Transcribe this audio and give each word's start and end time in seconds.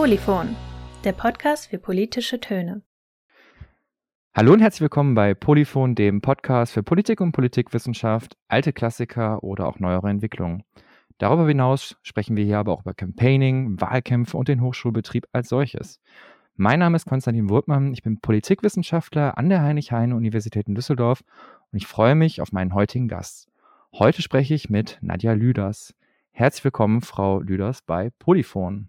Polyphon, 0.00 0.56
der 1.04 1.12
Podcast 1.12 1.66
für 1.66 1.76
politische 1.76 2.40
Töne. 2.40 2.80
Hallo 4.34 4.54
und 4.54 4.60
herzlich 4.60 4.80
willkommen 4.80 5.14
bei 5.14 5.34
Polyphon, 5.34 5.94
dem 5.94 6.22
Podcast 6.22 6.72
für 6.72 6.82
Politik 6.82 7.20
und 7.20 7.32
Politikwissenschaft, 7.32 8.34
alte 8.48 8.72
Klassiker 8.72 9.44
oder 9.44 9.66
auch 9.66 9.78
neuere 9.78 10.08
Entwicklungen. 10.08 10.62
Darüber 11.18 11.46
hinaus 11.46 11.98
sprechen 12.02 12.34
wir 12.34 12.46
hier 12.46 12.60
aber 12.60 12.72
auch 12.72 12.80
über 12.80 12.94
Campaigning, 12.94 13.78
Wahlkämpfe 13.78 14.38
und 14.38 14.48
den 14.48 14.62
Hochschulbetrieb 14.62 15.26
als 15.32 15.50
solches. 15.50 16.00
Mein 16.56 16.78
Name 16.78 16.96
ist 16.96 17.06
Konstantin 17.06 17.50
Wurtmann, 17.50 17.92
ich 17.92 18.02
bin 18.02 18.20
Politikwissenschaftler 18.20 19.36
an 19.36 19.50
der 19.50 19.60
Heinrich-Heine-Universität 19.60 20.66
in 20.66 20.74
Düsseldorf 20.74 21.22
und 21.72 21.76
ich 21.76 21.86
freue 21.86 22.14
mich 22.14 22.40
auf 22.40 22.52
meinen 22.52 22.72
heutigen 22.72 23.08
Gast. 23.08 23.50
Heute 23.92 24.22
spreche 24.22 24.54
ich 24.54 24.70
mit 24.70 24.96
Nadja 25.02 25.34
Lüders. 25.34 25.94
Herzlich 26.30 26.64
willkommen, 26.64 27.02
Frau 27.02 27.40
Lüders, 27.40 27.82
bei 27.82 28.08
Polyphon. 28.18 28.88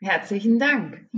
Herzlichen 0.00 0.58
Dank. 0.58 1.08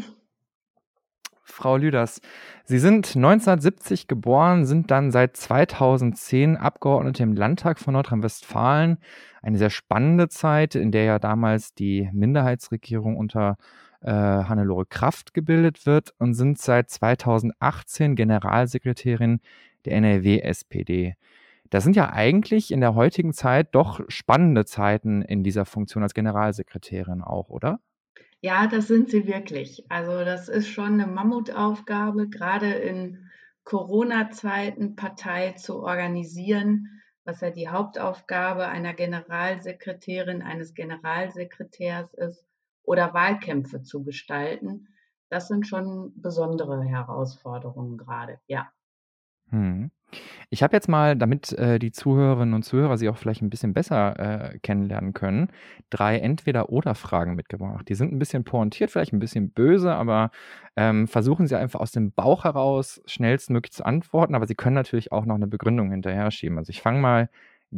Frau 1.42 1.76
Lüders, 1.76 2.20
Sie 2.64 2.78
sind 2.78 3.06
1970 3.16 4.06
geboren, 4.06 4.64
sind 4.64 4.90
dann 4.90 5.10
seit 5.10 5.36
2010 5.36 6.56
Abgeordnete 6.56 7.22
im 7.22 7.34
Landtag 7.34 7.78
von 7.78 7.94
Nordrhein-Westfalen. 7.94 8.98
Eine 9.42 9.58
sehr 9.58 9.68
spannende 9.68 10.28
Zeit, 10.28 10.74
in 10.74 10.92
der 10.92 11.04
ja 11.04 11.18
damals 11.18 11.74
die 11.74 12.08
Minderheitsregierung 12.12 13.16
unter 13.16 13.58
äh, 14.00 14.10
Hannelore 14.10 14.86
Kraft 14.86 15.34
gebildet 15.34 15.84
wird 15.84 16.14
und 16.18 16.34
sind 16.34 16.58
seit 16.58 16.88
2018 16.88 18.16
Generalsekretärin 18.16 19.40
der 19.84 19.96
NRW-SPD. 19.96 21.16
Das 21.68 21.84
sind 21.84 21.96
ja 21.96 22.12
eigentlich 22.12 22.72
in 22.72 22.80
der 22.80 22.94
heutigen 22.94 23.32
Zeit 23.32 23.74
doch 23.74 24.00
spannende 24.08 24.64
Zeiten 24.64 25.22
in 25.22 25.44
dieser 25.44 25.64
Funktion 25.66 26.02
als 26.02 26.14
Generalsekretärin 26.14 27.22
auch, 27.22 27.48
oder? 27.50 27.80
Ja, 28.42 28.66
das 28.66 28.86
sind 28.88 29.10
sie 29.10 29.26
wirklich. 29.26 29.84
Also 29.90 30.24
das 30.24 30.48
ist 30.48 30.68
schon 30.68 30.94
eine 30.94 31.06
Mammutaufgabe, 31.06 32.28
gerade 32.28 32.72
in 32.72 33.30
Corona-Zeiten 33.64 34.96
Partei 34.96 35.52
zu 35.52 35.82
organisieren, 35.82 37.02
was 37.24 37.42
ja 37.42 37.50
die 37.50 37.68
Hauptaufgabe 37.68 38.66
einer 38.66 38.94
Generalsekretärin, 38.94 40.40
eines 40.42 40.72
Generalsekretärs 40.74 42.14
ist, 42.14 42.46
oder 42.82 43.12
Wahlkämpfe 43.12 43.82
zu 43.82 44.04
gestalten. 44.04 44.88
Das 45.28 45.48
sind 45.48 45.66
schon 45.66 46.12
besondere 46.16 46.82
Herausforderungen 46.82 47.98
gerade, 47.98 48.40
ja. 48.46 48.72
Hm. 49.50 49.90
Ich 50.48 50.62
habe 50.62 50.74
jetzt 50.74 50.88
mal, 50.88 51.16
damit 51.16 51.52
äh, 51.52 51.78
die 51.78 51.92
Zuhörerinnen 51.92 52.54
und 52.54 52.64
Zuhörer 52.64 52.98
Sie 52.98 53.08
auch 53.08 53.16
vielleicht 53.16 53.42
ein 53.42 53.50
bisschen 53.50 53.72
besser 53.72 54.18
äh, 54.52 54.58
kennenlernen 54.58 55.12
können, 55.12 55.48
drei 55.90 56.18
Entweder-Oder-Fragen 56.18 57.34
mitgebracht. 57.34 57.88
Die 57.88 57.94
sind 57.94 58.12
ein 58.12 58.18
bisschen 58.18 58.44
pointiert, 58.44 58.90
vielleicht 58.90 59.12
ein 59.12 59.20
bisschen 59.20 59.50
böse, 59.50 59.94
aber 59.94 60.30
ähm, 60.76 61.06
versuchen 61.06 61.46
Sie 61.46 61.56
einfach 61.56 61.80
aus 61.80 61.92
dem 61.92 62.12
Bauch 62.12 62.44
heraus 62.44 63.00
schnellstmöglich 63.06 63.72
zu 63.72 63.84
antworten, 63.84 64.34
aber 64.34 64.46
Sie 64.46 64.56
können 64.56 64.74
natürlich 64.74 65.12
auch 65.12 65.24
noch 65.24 65.36
eine 65.36 65.46
Begründung 65.46 65.90
hinterher 65.90 66.30
schieben. 66.30 66.58
Also 66.58 66.70
ich 66.70 66.82
fange 66.82 67.00
mal 67.00 67.28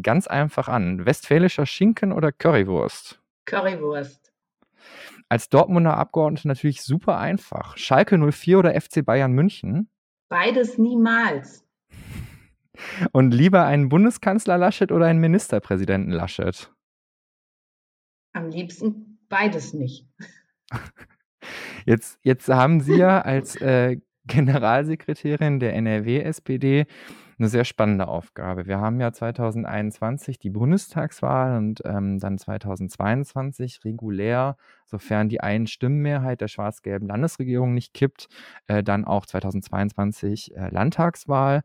ganz 0.01 0.27
einfach 0.27 0.69
an. 0.69 1.05
Westfälischer 1.05 1.67
Schinken 1.67 2.13
oder 2.13 2.33
Currywurst? 2.33 3.21
Currywurst. 3.45 4.33
Als 5.29 5.49
Dortmunder 5.49 5.97
Abgeordnete 5.97 6.49
natürlich 6.49 6.83
super 6.83 7.19
einfach. 7.19 7.77
Schalke 7.77 8.19
04 8.19 8.59
oder 8.59 8.81
FC 8.81 9.05
Bayern 9.05 9.33
München? 9.33 9.89
Beides 10.29 10.79
niemals. 10.79 11.65
Und 13.13 13.33
lieber 13.33 13.65
einen 13.65 13.89
Bundeskanzler 13.89 14.59
Laschet 14.59 14.93
oder 14.93 15.07
einen 15.07 15.21
Ministerpräsidenten 15.21 16.11
Laschet? 16.11 16.73
Am 18.33 18.49
liebsten 18.49 19.19
beides 19.29 19.75
nicht. 19.75 20.07
Jetzt, 21.85 22.21
jetzt 22.23 22.49
haben 22.49 22.81
Sie 22.81 22.95
ja 22.95 23.23
als 23.23 23.57
äh, 23.57 23.99
Generalsekretärin 24.27 25.59
der 25.59 25.75
NRW-SPD 25.75 26.87
eine 27.39 27.49
sehr 27.49 27.65
spannende 27.65 28.07
Aufgabe. 28.07 28.67
Wir 28.67 28.79
haben 28.81 29.01
ja 29.01 29.13
2021 29.13 30.39
die 30.39 30.51
Bundestagswahl 30.51 31.57
und 31.57 31.83
ähm, 31.85 32.21
dann 32.21 32.39
2022 32.39 33.85
regulär, 33.85 34.57
sofern 34.87 35.29
die 35.29 35.41
Einstimmenmehrheit 35.41 36.41
der 36.41 36.49
schwarz-gelben 36.49 37.09
Landesregierung 37.09 37.75
nicht 37.75 37.95
kippt, 37.95 38.29
äh, 38.69 38.85
dann 38.85 39.05
auch 39.05 39.27
2022 39.27 40.57
äh, 40.57 40.69
Landtagswahl. 40.71 41.63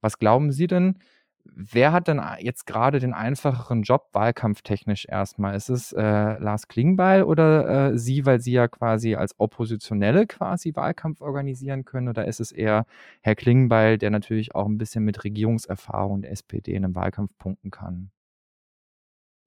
Was 0.00 0.18
glauben 0.18 0.52
Sie 0.52 0.66
denn? 0.66 0.98
Wer 1.44 1.92
hat 1.92 2.08
denn 2.08 2.20
jetzt 2.40 2.66
gerade 2.66 2.98
den 2.98 3.14
einfacheren 3.14 3.82
Job 3.82 4.08
wahlkampftechnisch 4.12 5.06
erstmal? 5.08 5.56
Ist 5.56 5.70
es 5.70 5.92
äh, 5.92 6.02
Lars 6.02 6.68
Klingbeil 6.68 7.22
oder 7.22 7.92
äh, 7.92 7.98
Sie, 7.98 8.26
weil 8.26 8.40
Sie 8.40 8.52
ja 8.52 8.68
quasi 8.68 9.14
als 9.14 9.34
Oppositionelle 9.38 10.26
quasi 10.26 10.74
Wahlkampf 10.76 11.20
organisieren 11.20 11.84
können? 11.84 12.08
Oder 12.08 12.26
ist 12.26 12.40
es 12.40 12.52
eher 12.52 12.84
Herr 13.22 13.34
Klingbeil, 13.34 13.98
der 13.98 14.10
natürlich 14.10 14.54
auch 14.54 14.66
ein 14.66 14.78
bisschen 14.78 15.04
mit 15.04 15.24
Regierungserfahrung 15.24 16.22
der 16.22 16.32
SPD 16.32 16.74
in 16.74 16.84
einem 16.84 16.94
Wahlkampf 16.94 17.32
punkten 17.38 17.70
kann? 17.70 18.10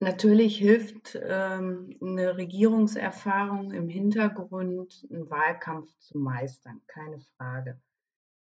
Natürlich 0.00 0.58
hilft 0.58 1.16
ähm, 1.22 1.96
eine 2.02 2.36
Regierungserfahrung 2.36 3.70
im 3.70 3.88
Hintergrund, 3.88 5.06
einen 5.08 5.30
Wahlkampf 5.30 5.96
zu 6.00 6.18
meistern, 6.18 6.80
keine 6.88 7.20
Frage. 7.36 7.80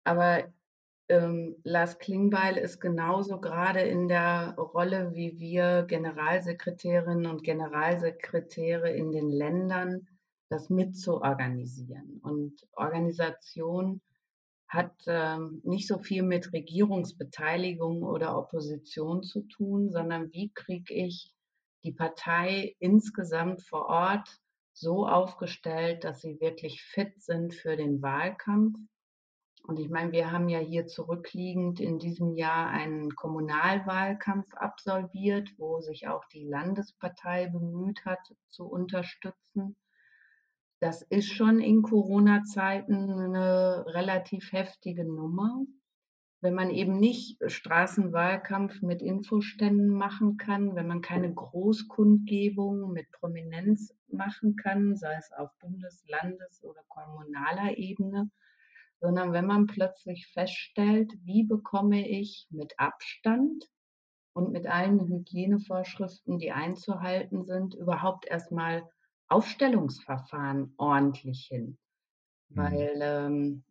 Aber 0.04 0.44
ähm, 1.09 1.56
Lars 1.64 1.97
Klingbeil 1.97 2.58
ist 2.58 2.80
genauso 2.80 3.40
gerade 3.42 3.81
in 3.81 4.08
der 4.08 4.56
Rolle 4.58 5.14
wie 5.14 5.40
wir 5.40 5.84
Generalsekretärinnen 5.84 7.25
und 7.25 7.44
Generalsekretäre 7.44 8.92
in 8.92 9.12
den 9.12 9.30
Ländern, 9.30 10.08
das 10.50 10.69
mitzuorganisieren. 10.69 12.19
Und 12.24 12.68
Organisation 12.74 14.02
hat 14.68 14.94
ähm, 15.08 15.62
nicht 15.64 15.88
so 15.88 15.98
viel 15.98 16.22
mit 16.22 16.53
Regierungsbeteiligung 16.53 18.03
oder 18.03 18.38
Opposition 18.38 19.24
zu 19.24 19.42
tun, 19.42 19.90
sondern 19.90 20.31
wie 20.31 20.52
kriege 20.53 20.94
ich 20.94 21.34
die 21.84 21.92
Partei 21.92 22.75
insgesamt 22.80 23.64
vor 23.64 23.88
Ort 23.88 24.30
so 24.74 25.08
aufgestellt, 25.08 26.03
dass 26.03 26.22
sie 26.22 26.40
wirklich 26.40 26.84
fit 26.84 27.19
sind 27.22 27.56
für 27.56 27.75
den 27.75 28.02
Wahlkampf 28.02 28.78
und 29.69 29.78
ich 29.78 29.91
meine, 29.91 30.12
wir 30.12 30.31
haben 30.31 30.50
ja 30.50 30.57
hier 30.57 30.88
zurückliegend 30.88 31.80
in 31.80 32.00
diesem 32.00 32.34
Jahr 32.34 32.69
einen 32.69 33.13
Kommunalwahlkampf 33.13 34.52
absolviert, 34.56 35.53
wo 35.59 35.80
sich 35.80 36.07
auch 36.07 36.25
die 36.34 36.44
Landespartei 36.44 37.50
bemüht 37.50 38.03
hat 38.03 38.34
zu 38.47 38.66
unterstützen. 38.66 39.75
Das 40.80 41.03
ist 41.03 41.31
schon 41.31 41.59
in 41.59 41.84
Corona-Zeiten 41.84 43.12
eine 43.12 43.85
relativ 43.85 44.52
heftige 44.53 45.06
Nummer. 45.06 45.63
Wenn 46.41 46.56
man 46.56 46.72
eben 46.72 46.97
nicht 47.00 47.38
Straßenwahlkampf 47.46 48.81
mit 48.81 49.03
Infoständen 49.03 49.90
machen 49.90 50.38
kann, 50.38 50.74
wenn 50.74 50.88
man 50.88 51.01
keine 51.01 51.31
Großkundgebung 51.31 52.91
mit 52.91 53.12
Prominenz 53.12 53.94
machen 54.07 54.56
kann, 54.56 54.96
sei 54.96 55.13
es 55.13 55.31
auf 55.31 55.51
Bundes-, 55.59 56.07
Landes- 56.07 56.63
oder 56.63 56.81
kommunaler 56.88 57.78
Ebene, 57.78 58.31
sondern 59.00 59.34
wenn 59.34 59.46
man 59.46 59.68
plötzlich 59.68 60.28
feststellt, 60.28 61.14
wie 61.24 61.44
bekomme 61.44 62.08
ich 62.08 62.48
mit 62.50 62.74
Abstand 62.78 63.66
und 64.34 64.52
mit 64.52 64.68
allen 64.68 65.00
Hygienevorschriften, 65.08 66.38
die 66.38 66.52
einzuhalten 66.52 67.46
sind, 67.46 67.76
überhaupt 67.76 68.26
erstmal 68.28 68.84
Aufstellungsverfahren 69.28 70.74
ordentlich 70.78 71.48
hin. 71.50 71.78
Mhm. 72.50 72.58
Weil 72.58 73.00
ähm, 73.02 73.64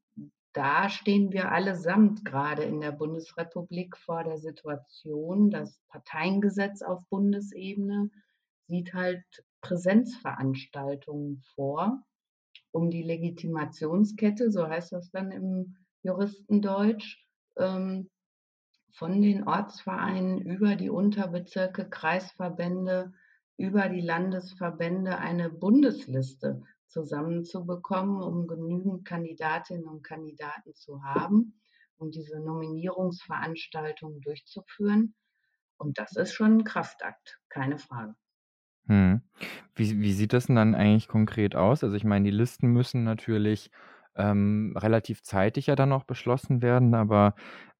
da 0.53 0.89
stehen 0.89 1.33
wir 1.33 1.53
allesamt 1.53 2.25
gerade 2.25 2.63
in 2.63 2.81
der 2.81 2.93
Bundesrepublik 2.93 3.97
vor 3.97 4.25
der 4.25 4.39
Situation, 4.39 5.51
das 5.51 5.81
Parteiengesetz 5.89 6.83
auf 6.83 7.03
Bundesebene 7.11 8.11
sieht 8.67 8.95
halt 8.95 9.25
Präsenzveranstaltungen 9.61 11.43
vor 11.55 12.03
um 12.79 12.91
die 12.91 13.03
Legitimationskette, 13.03 14.53
so 14.53 14.69
heißt 14.69 14.93
das 14.93 15.11
dann 15.11 15.33
im 15.33 15.77
Juristendeutsch, 16.03 17.19
ähm, 17.57 18.09
von 18.93 19.21
den 19.21 19.47
Ortsvereinen 19.47 20.41
über 20.41 20.77
die 20.77 20.91
Unterbezirke, 20.91 21.89
Kreisverbände, 21.89 23.13
über 23.57 23.89
die 23.89 24.01
Landesverbände 24.01 25.19
eine 25.19 25.51
Bundesliste 25.51 26.63
zusammenzubekommen, 26.87 28.23
um 28.23 28.47
genügend 28.47 29.05
Kandidatinnen 29.05 29.87
und 29.87 30.03
Kandidaten 30.03 30.75
zu 30.75 31.03
haben, 31.03 31.61
um 31.99 32.11
diese 32.11 32.41
Nominierungsveranstaltungen 32.41 34.21
durchzuführen. 34.21 35.15
Und 35.77 35.99
das 35.99 36.17
ist 36.17 36.33
schon 36.33 36.59
ein 36.59 36.65
Kraftakt, 36.65 37.41
keine 37.49 37.79
Frage. 37.79 38.15
Mhm. 38.89 39.23
Wie 39.75 40.01
wie 40.01 40.13
sieht 40.13 40.33
das 40.33 40.47
denn 40.47 40.57
dann 40.57 40.75
eigentlich 40.75 41.09
konkret 41.09 41.55
aus? 41.57 41.85
Also, 41.85 41.97
ich 41.97 42.05
meine, 42.05 42.25
die 42.27 42.37
Listen 42.37 42.69
müssen 42.69 43.05
natürlich, 43.05 43.71
ähm, 44.17 44.75
relativ 44.77 45.23
zeitig 45.23 45.67
ja 45.67 45.77
dann 45.77 45.93
auch 45.93 46.05
beschlossen 46.05 46.63
werden, 46.63 46.95
aber, 46.95 47.35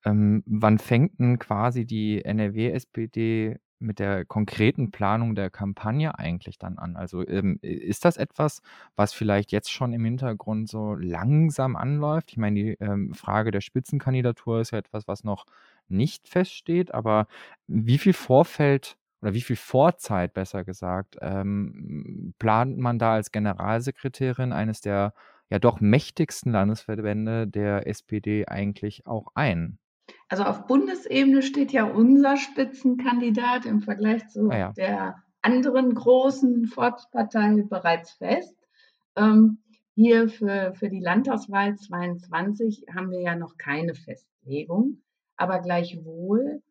ähm, 0.05 0.43
wann 0.47 0.79
fängt 0.79 1.19
denn 1.19 1.39
quasi 1.39 1.85
die 1.87 2.25
NRW-SPD 2.25 3.59
mit 3.81 3.99
der 4.01 4.25
konkreten 4.25 4.91
Planung 4.91 5.35
der 5.35 5.51
Kampagne 5.51 6.19
eigentlich 6.19 6.59
dann 6.59 6.79
an? 6.79 6.97
Also 6.97 7.27
ähm, 7.27 7.59
ist 7.63 8.05
das 8.05 8.17
etwas, 8.17 8.63
was 8.97 9.13
vielleicht 9.13 9.51
jetzt 9.53 9.71
schon 9.73 9.93
im 9.93 10.05
Hintergrund 10.05 10.69
so 10.69 10.95
langsam 10.95 11.75
anläuft? 11.77 12.31
Ich 12.33 12.37
meine, 12.39 12.55
die 12.61 12.71
ähm, 12.81 13.15
Frage 13.15 13.51
der 13.51 13.61
Spitzenkandidatur 13.61 14.61
ist 14.61 14.71
ja 14.73 14.79
etwas, 14.79 15.09
was 15.09 15.25
noch 15.25 15.47
nicht 15.89 16.29
feststeht, 16.29 16.93
aber 16.95 17.27
wie 17.67 17.99
viel 17.99 18.13
Vorfeld 18.13 18.97
oder 19.23 19.35
wie 19.35 19.41
viel 19.41 19.57
Vorzeit, 19.57 20.35
besser 20.35 20.65
gesagt, 20.65 21.17
ähm, 21.21 22.35
plant 22.39 22.79
man 22.79 22.99
da 22.99 23.15
als 23.15 23.33
Generalsekretärin 23.33 24.53
eines 24.53 24.81
der 24.81 25.13
ja 25.51 25.59
doch 25.59 25.81
mächtigsten 25.81 26.53
Landesverbände 26.53 27.47
der 27.47 27.87
SPD 27.87 28.47
eigentlich 28.47 29.07
auch 29.07 29.29
ein? 29.35 29.79
Also 30.29 30.45
auf 30.45 30.67
Bundesebene 30.67 31.43
steht 31.43 31.73
ja 31.73 31.85
unser 31.85 32.37
Spitzenkandidat 32.37 33.67
im 33.67 33.81
Vergleich 33.81 34.29
zu 34.29 34.51
Ah 34.51 34.59
ja. 34.59 34.73
der 34.73 35.23
anderen 35.43 35.95
großen 35.95 36.67
Volkspartei 36.67 37.63
bereits 37.69 38.13
fest. 38.13 38.57
Ähm, 39.17 39.59
hier 39.95 40.29
für, 40.29 40.75
für 40.75 40.89
die 40.89 41.01
Landtagswahl 41.01 41.77
22 41.77 42.87
haben 42.95 43.11
wir 43.11 43.21
ja 43.21 43.35
noch 43.35 43.57
keine 43.57 43.95
Festlegung, 43.95 45.03
aber 45.37 45.61
gleichwohl 45.61 46.63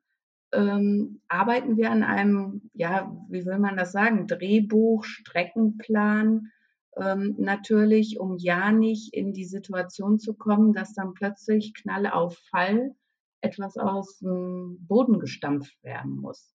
ähm, 0.53 1.21
arbeiten 1.27 1.77
wir 1.77 1.91
an 1.91 2.03
einem, 2.03 2.69
ja, 2.73 3.15
wie 3.29 3.45
will 3.45 3.59
man 3.59 3.77
das 3.77 3.91
sagen, 3.91 4.27
Drehbuch, 4.27 5.03
Streckenplan, 5.03 6.51
ähm, 6.95 7.35
natürlich, 7.37 8.19
um 8.19 8.37
ja 8.37 8.71
nicht 8.71 9.13
in 9.13 9.33
die 9.33 9.45
Situation 9.45 10.19
zu 10.19 10.33
kommen, 10.33 10.73
dass 10.73 10.93
dann 10.93 11.13
plötzlich 11.13 11.73
Knall 11.73 12.07
auf 12.07 12.37
Fall 12.49 12.95
etwas 13.41 13.77
aus 13.77 14.19
dem 14.19 14.77
Boden 14.87 15.19
gestampft 15.19 15.81
werden 15.83 16.17
muss. 16.17 16.53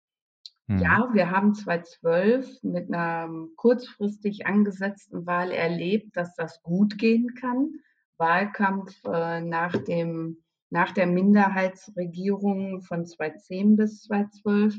Mhm. 0.66 0.78
Ja, 0.78 1.10
wir 1.12 1.30
haben 1.30 1.54
2012 1.54 2.62
mit 2.62 2.92
einer 2.92 3.28
kurzfristig 3.56 4.46
angesetzten 4.46 5.26
Wahl 5.26 5.50
erlebt, 5.50 6.16
dass 6.16 6.34
das 6.34 6.62
gut 6.62 6.96
gehen 6.96 7.34
kann. 7.34 7.74
Wahlkampf 8.16 8.94
äh, 9.04 9.40
nach, 9.40 9.76
dem, 9.84 10.38
nach 10.70 10.92
der 10.92 11.06
Minderheitsregierung 11.06 12.80
von 12.82 13.04
2010 13.04 13.76
bis 13.76 14.02
2012 14.02 14.78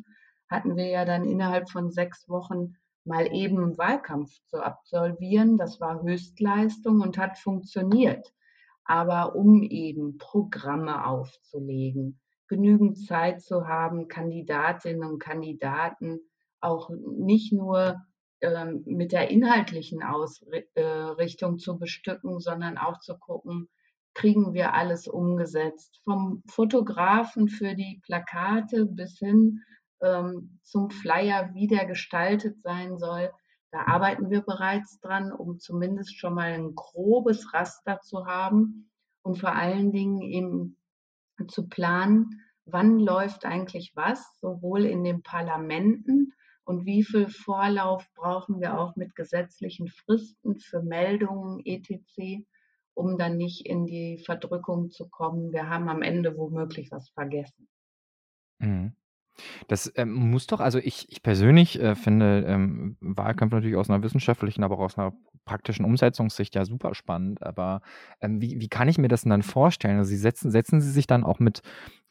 hatten 0.50 0.76
wir 0.76 0.88
ja 0.88 1.06
dann 1.06 1.26
innerhalb 1.26 1.70
von 1.70 1.92
sechs 1.92 2.28
Wochen 2.30 2.76
mal 3.04 3.34
eben 3.34 3.58
einen 3.58 3.78
Wahlkampf 3.78 4.32
zu 4.46 4.64
absolvieren. 4.64 5.58
Das 5.58 5.80
war 5.80 6.02
Höchstleistung 6.02 7.02
und 7.02 7.18
hat 7.18 7.38
funktioniert. 7.38 8.34
Aber 8.84 9.36
um 9.36 9.64
eben 9.64 10.18
Programme 10.18 11.06
aufzulegen, 11.06 12.20
genügend 12.48 12.98
Zeit 13.06 13.42
zu 13.42 13.68
haben, 13.68 14.08
Kandidatinnen 14.08 15.04
und 15.04 15.20
Kandidaten 15.20 16.20
auch 16.60 16.90
nicht 16.90 17.54
nur 17.54 18.02
ähm, 18.42 18.84
mit 18.86 19.12
der 19.12 19.30
inhaltlichen 19.30 20.04
Ausrichtung 20.04 21.60
zu 21.60 21.78
bestücken, 21.78 22.40
sondern 22.40 22.78
auch 22.78 23.00
zu 23.00 23.18
gucken, 23.18 23.70
kriegen 24.14 24.54
wir 24.54 24.74
alles 24.74 25.08
umgesetzt. 25.08 26.02
Vom 26.04 26.44
Fotografen 26.48 27.48
für 27.48 27.76
die 27.76 28.02
Plakate 28.04 28.86
bis 28.86 29.18
hin 29.20 29.62
ähm, 30.02 30.60
zum 30.64 30.90
Flyer, 30.90 31.52
wie 31.54 31.68
der 31.68 31.86
gestaltet 31.86 32.62
sein 32.62 32.98
soll. 32.98 33.32
Da 33.72 33.86
arbeiten 33.86 34.30
wir 34.30 34.42
bereits 34.42 35.00
dran, 35.00 35.32
um 35.32 35.60
zumindest 35.60 36.18
schon 36.18 36.34
mal 36.34 36.52
ein 36.52 36.76
grobes 36.76 37.54
Raster 37.54 38.02
zu 38.02 38.26
haben 38.26 38.90
und 39.22 39.40
vor 39.40 39.56
allen 39.56 39.92
Dingen 39.92 40.22
eben 40.22 40.78
zu 41.48 41.68
planen, 41.68 42.42
wann 42.66 43.00
läuft 43.00 43.46
eigentlich 43.46 43.94
was, 43.96 44.20
sowohl 44.40 44.86
in 44.86 45.04
den 45.04 45.24
Parlamenten 45.24 46.34
und 46.64 46.86
wie 46.86 47.04
viel 47.04 47.30
Vorlauf 47.30 48.06
brauchen 48.14 48.60
wir 48.60 48.78
auch 48.78 48.96
mit 48.96 49.16
gesetzlichen 49.16 49.88
Fristen 49.88 50.58
für 50.60 50.82
Meldungen 50.82 51.62
etc., 51.66 52.46
um 52.94 53.18
dann 53.18 53.38
nicht 53.38 53.66
in 53.66 53.86
die 53.86 54.22
Verdrückung 54.26 54.90
zu 54.92 55.10
kommen. 55.10 55.52
Wir 55.52 55.70
haben 55.70 55.90
am 55.90 56.02
Ende 56.02 56.38
womöglich 56.38 56.92
was 56.92 57.10
vergessen. 57.10 57.68
Mhm. 58.60 58.96
Das, 59.68 59.92
ähm, 59.96 60.14
muss 60.14 60.48
doch 60.48 60.60
also 60.60 60.80
ich 60.80 61.08
ich 61.10 61.24
persönlich, 61.24 61.80
äh, 61.80 61.96
finde, 61.96 62.46
ähm, 62.48 62.98
Wahlkampf 63.02 63.54
natürlich 63.54 63.76
aus 63.78 63.90
einer 63.90 64.04
wissenschaftlichen, 64.04 64.64
aber 64.64 64.76
auch 64.78 64.82
aus 64.86 64.98
einer 64.98 65.14
praktischen 65.46 65.86
Umsetzungssicht 65.86 66.56
ja 66.56 66.66
super 66.66 66.94
spannend. 66.94 67.42
Aber, 67.44 67.82
ähm, 68.22 68.42
wie 68.42 68.60
wie 68.62 68.68
kann 68.70 68.88
ich 68.88 68.98
mir 68.98 69.08
das 69.08 69.24
denn 69.24 69.32
dann 69.32 69.44
vorstellen? 69.44 69.98
Also, 69.98 70.10
Sie 70.10 70.18
setzen 70.18 70.52
setzen 70.52 70.82
Sie 70.82 70.92
sich 70.92 71.08
dann 71.08 71.24
auch 71.24 71.40
mit 71.40 71.62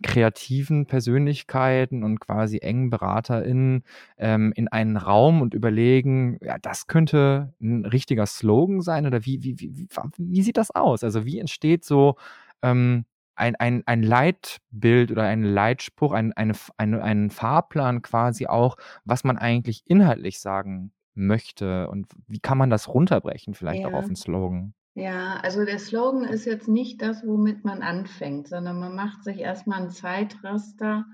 kreativen 0.03 0.87
Persönlichkeiten 0.87 2.03
und 2.05 2.21
quasi 2.21 2.59
engen 2.59 2.91
BeraterInnen, 2.91 3.85
ähm, 4.19 4.53
in 4.57 4.69
einen 4.69 4.97
Raum 4.97 5.43
und 5.43 5.55
überlegen: 5.55 6.39
„Ja, 6.43 6.59
das 6.59 6.87
könnte 6.87 7.55
ein 7.61 7.85
richtiger 7.87 8.27
Slogan 8.27 8.81
sein“, 8.81 9.07
oder 9.07 9.25
wie 9.25 9.43
wie 9.43 9.61
wie 9.61 9.77
wie 9.77 9.89
wie 10.19 10.43
sieht 10.43 10.57
das 10.57 10.71
aus? 10.75 11.05
Also, 11.05 11.25
wie 11.25 11.39
entsteht 11.39 11.85
so, 11.85 12.17
ähm 12.63 13.05
ein, 13.41 13.57
ein, 13.57 13.83
ein 13.87 14.03
Leitbild 14.03 15.11
oder 15.11 15.25
ein 15.25 15.43
Leitspruch, 15.43 16.13
ein, 16.13 16.33
eine, 16.35 16.55
eine, 16.77 17.03
einen 17.03 17.31
Fahrplan 17.31 18.03
quasi 18.03 18.47
auch, 18.47 18.77
was 19.05 19.25
man 19.25 19.39
eigentlich 19.39 19.83
inhaltlich 19.87 20.41
sagen 20.41 20.93
möchte 21.15 21.89
und 21.89 22.07
wie 22.29 22.39
kann 22.39 22.59
man 22.59 22.71
das 22.71 22.89
runterbrechen, 22.89 23.55
vielleicht 23.55 23.85
auch 23.85 23.95
auf 23.95 24.05
Ja. 24.05 24.07
einen 24.07 24.17
Slogan? 24.17 24.75
Ja, 24.95 25.37
also 25.43 25.65
der 25.65 25.79
Slogan 25.79 26.25
ist 26.25 26.45
jetzt 26.47 26.69
nicht 26.69 27.01
das, 27.01 27.25
womit 27.27 27.65
man 27.65 27.83
anfängt, 27.83 28.49
sondern 28.49 28.79
man 28.79 28.95
macht 28.95 29.25
sich 29.25 29.39
erstmal 29.39 29.83
ein 29.83 29.91
Zeitraster. 29.91 31.07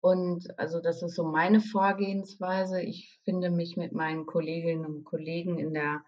Und 0.00 0.58
also 0.58 0.80
das 0.80 1.02
ist 1.02 1.14
so 1.14 1.24
meine 1.24 1.60
Vorgehensweise. 1.60 2.82
Ich 2.82 3.20
finde 3.24 3.50
mich 3.50 3.76
mit 3.76 3.92
meinen 3.92 4.26
Kolleginnen 4.26 4.84
und 4.84 5.04
Kollegen 5.04 5.58
in 5.58 5.72
der 5.72 6.02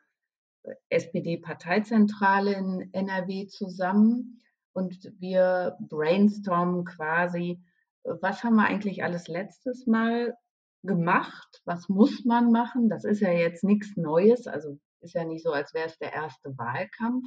SPD-Parteizentrale 0.88 2.54
in 2.54 2.88
NRW 2.92 3.46
zusammen 3.46 4.40
und 4.74 5.10
wir 5.18 5.76
brainstormen 5.80 6.84
quasi, 6.84 7.62
was 8.02 8.44
haben 8.44 8.56
wir 8.56 8.66
eigentlich 8.66 9.02
alles 9.02 9.28
letztes 9.28 9.86
Mal 9.86 10.36
gemacht? 10.82 11.62
Was 11.64 11.88
muss 11.88 12.24
man 12.26 12.52
machen? 12.52 12.90
Das 12.90 13.04
ist 13.04 13.20
ja 13.20 13.32
jetzt 13.32 13.64
nichts 13.64 13.96
Neues, 13.96 14.46
also 14.46 14.78
ist 15.00 15.14
ja 15.14 15.24
nicht 15.24 15.42
so, 15.42 15.52
als 15.52 15.72
wäre 15.72 15.86
es 15.86 15.98
der 15.98 16.12
erste 16.12 16.56
Wahlkampf. 16.58 17.24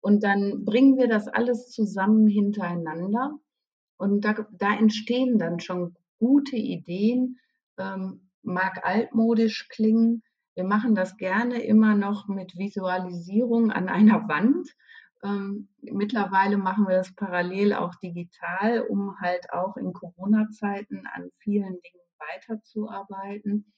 Und 0.00 0.22
dann 0.22 0.64
bringen 0.64 0.98
wir 0.98 1.08
das 1.08 1.28
alles 1.28 1.70
zusammen 1.70 2.26
hintereinander 2.26 3.38
und 4.02 4.24
da, 4.24 4.34
da 4.50 4.74
entstehen 4.74 5.38
dann 5.38 5.60
schon 5.60 5.94
gute 6.18 6.56
Ideen, 6.56 7.38
ähm, 7.78 8.30
mag 8.42 8.84
altmodisch 8.84 9.68
klingen. 9.68 10.24
Wir 10.56 10.64
machen 10.64 10.96
das 10.96 11.16
gerne 11.16 11.62
immer 11.62 11.94
noch 11.94 12.26
mit 12.26 12.58
Visualisierung 12.58 13.70
an 13.70 13.88
einer 13.88 14.28
Wand. 14.28 14.68
Ähm, 15.24 15.68
mittlerweile 15.80 16.56
machen 16.56 16.88
wir 16.88 16.96
das 16.96 17.14
parallel 17.14 17.74
auch 17.74 17.94
digital, 17.96 18.80
um 18.80 19.20
halt 19.20 19.52
auch 19.52 19.76
in 19.76 19.92
Corona-Zeiten 19.92 21.06
an 21.06 21.30
vielen 21.38 21.80
Dingen 21.80 22.02
weiterzuarbeiten. 22.18 23.72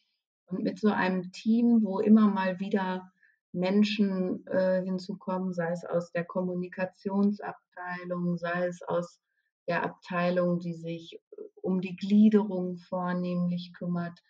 Und 0.47 0.63
mit 0.63 0.79
so 0.79 0.89
einem 0.89 1.33
Team, 1.33 1.83
wo 1.83 2.01
immer 2.01 2.29
mal 2.29 2.61
wieder 2.61 3.11
Menschen 3.53 4.47
äh, 4.47 4.83
hinzukommen, 4.83 5.53
sei 5.53 5.73
es 5.73 5.85
aus 5.85 6.13
der 6.13 6.25
Kommunikationsabteilung, 6.25 8.37
sei 8.37 8.67
es 8.67 8.83
aus 8.83 9.21
der 9.67 9.85
Abteilung, 9.85 10.61
die 10.61 10.75
sich 10.75 11.21
um 11.63 11.81
die 11.81 11.97
Gliederung 11.97 12.77
vornehmlich 12.77 13.73
kümmert, 13.73 14.21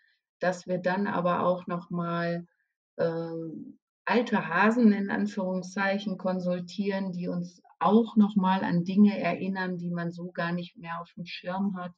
dass 0.40 0.66
wir 0.66 0.78
dann 0.78 1.06
aber 1.06 1.44
auch 1.44 1.66
nochmal 1.66 2.46
ähm, 2.98 3.78
alte 4.04 4.48
Hasen 4.48 4.92
in 4.92 5.10
Anführungszeichen 5.10 6.18
konsultieren, 6.18 7.12
die 7.12 7.28
uns 7.28 7.62
auch 7.78 8.16
nochmal 8.16 8.64
an 8.64 8.84
Dinge 8.84 9.18
erinnern, 9.18 9.78
die 9.78 9.90
man 9.90 10.10
so 10.10 10.30
gar 10.30 10.52
nicht 10.52 10.76
mehr 10.76 11.00
auf 11.00 11.12
dem 11.14 11.24
Schirm 11.24 11.76
hat, 11.76 11.92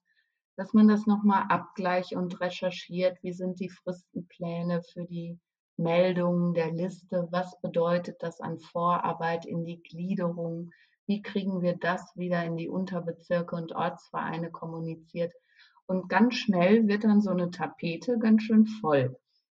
dass 0.56 0.72
man 0.72 0.88
das 0.88 1.06
nochmal 1.06 1.44
abgleicht 1.48 2.12
und 2.14 2.40
recherchiert, 2.40 3.18
wie 3.22 3.32
sind 3.32 3.60
die 3.60 3.68
Fristenpläne 3.68 4.82
für 4.82 5.04
die 5.04 5.38
Meldungen 5.76 6.54
der 6.54 6.72
Liste, 6.72 7.28
was 7.30 7.60
bedeutet 7.60 8.16
das 8.20 8.40
an 8.40 8.58
Vorarbeit 8.58 9.44
in 9.44 9.64
die 9.64 9.82
Gliederung, 9.82 10.70
wie 11.06 11.22
kriegen 11.22 11.60
wir 11.60 11.76
das 11.76 12.16
wieder 12.16 12.42
in 12.44 12.56
die 12.56 12.68
Unterbezirke 12.68 13.54
und 13.54 13.72
Ortsvereine 13.72 14.50
kommuniziert. 14.50 15.32
Und 15.86 16.08
ganz 16.08 16.34
schnell 16.34 16.88
wird 16.88 17.04
dann 17.04 17.20
so 17.20 17.30
eine 17.30 17.50
Tapete 17.50 18.18
ganz 18.18 18.42
schön 18.42 18.66
voll. 18.66 19.16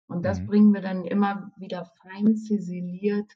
Und 0.08 0.24
das 0.24 0.40
Mhm. 0.40 0.46
bringen 0.46 0.74
wir 0.74 0.80
dann 0.80 1.04
immer 1.04 1.50
wieder 1.56 1.84
fein 2.02 2.36
ziseliert 2.36 3.32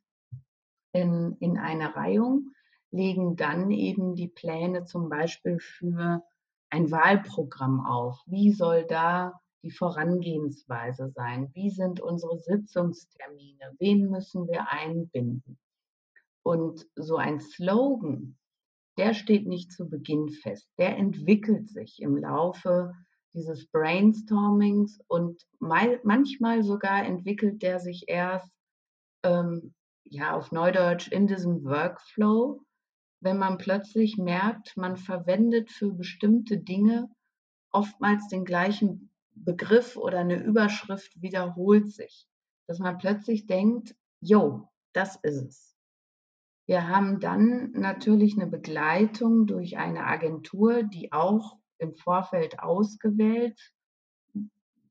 in, 0.93 1.37
in 1.41 1.59
eine 1.59 1.95
Reihung, 1.95 2.50
legen 2.91 3.37
dann 3.37 3.71
eben 3.71 4.15
die 4.15 4.29
Pläne 4.29 4.85
zum 4.85 5.09
Beispiel 5.09 5.59
für 5.59 6.23
ein 6.71 6.91
Wahlprogramm 6.91 7.85
auf. 7.85 8.23
Wie 8.27 8.53
soll 8.53 8.85
da 8.87 9.41
die 9.62 9.71
Vorangehensweise 9.71 11.11
sein? 11.11 11.50
Wie 11.55 11.71
sind 11.71 12.00
unsere 12.00 12.39
Sitzungstermine? 12.39 13.75
Wen 13.79 14.11
müssen 14.11 14.47
wir 14.49 14.71
einbinden? 14.71 15.59
Und 16.43 16.87
so 16.97 17.17
ein 17.17 17.41
Slogan, 17.41 18.39
der 18.97 19.15
steht 19.15 19.47
nicht 19.47 19.73
zu 19.73 19.89
Beginn 19.89 20.31
fest. 20.31 20.69
Der 20.79 20.97
entwickelt 20.97 21.69
sich 21.69 22.00
im 22.00 22.17
Laufe 22.17 22.95
dieses 23.35 23.67
Brainstormings 23.69 25.01
und 25.07 25.47
mal, 25.59 26.01
manchmal 26.03 26.63
sogar 26.63 27.05
entwickelt 27.05 27.63
der 27.63 27.79
sich 27.81 28.09
erst 28.09 28.51
ähm, 29.23 29.75
ja 30.05 30.35
auf 30.35 30.53
Neudeutsch 30.53 31.09
in 31.09 31.27
diesem 31.27 31.65
Workflow, 31.65 32.63
wenn 33.21 33.39
man 33.39 33.59
plötzlich 33.59 34.17
merkt, 34.17 34.77
man 34.77 34.97
verwendet 34.97 35.71
für 35.71 35.93
bestimmte 35.93 36.59
Dinge 36.59 37.09
oftmals 37.71 38.29
den 38.29 38.45
gleichen 38.45 39.11
Begriff 39.33 39.97
oder 39.97 40.21
eine 40.21 40.43
Überschrift 40.43 41.21
wiederholt 41.21 41.93
sich, 41.93 42.27
dass 42.67 42.79
man 42.79 42.99
plötzlich 42.99 43.47
denkt, 43.47 43.95
jo, 44.21 44.69
das 44.93 45.17
ist 45.23 45.43
es. 45.43 45.77
Wir 46.67 46.89
haben 46.89 47.21
dann 47.21 47.73
natürlich 47.73 48.35
eine 48.35 48.47
Begleitung 48.47 49.47
durch 49.47 49.77
eine 49.77 50.05
Agentur, 50.07 50.83
die 50.83 51.13
auch 51.13 51.57
im 51.81 51.95
Vorfeld 51.95 52.61
ausgewählt 52.61 53.59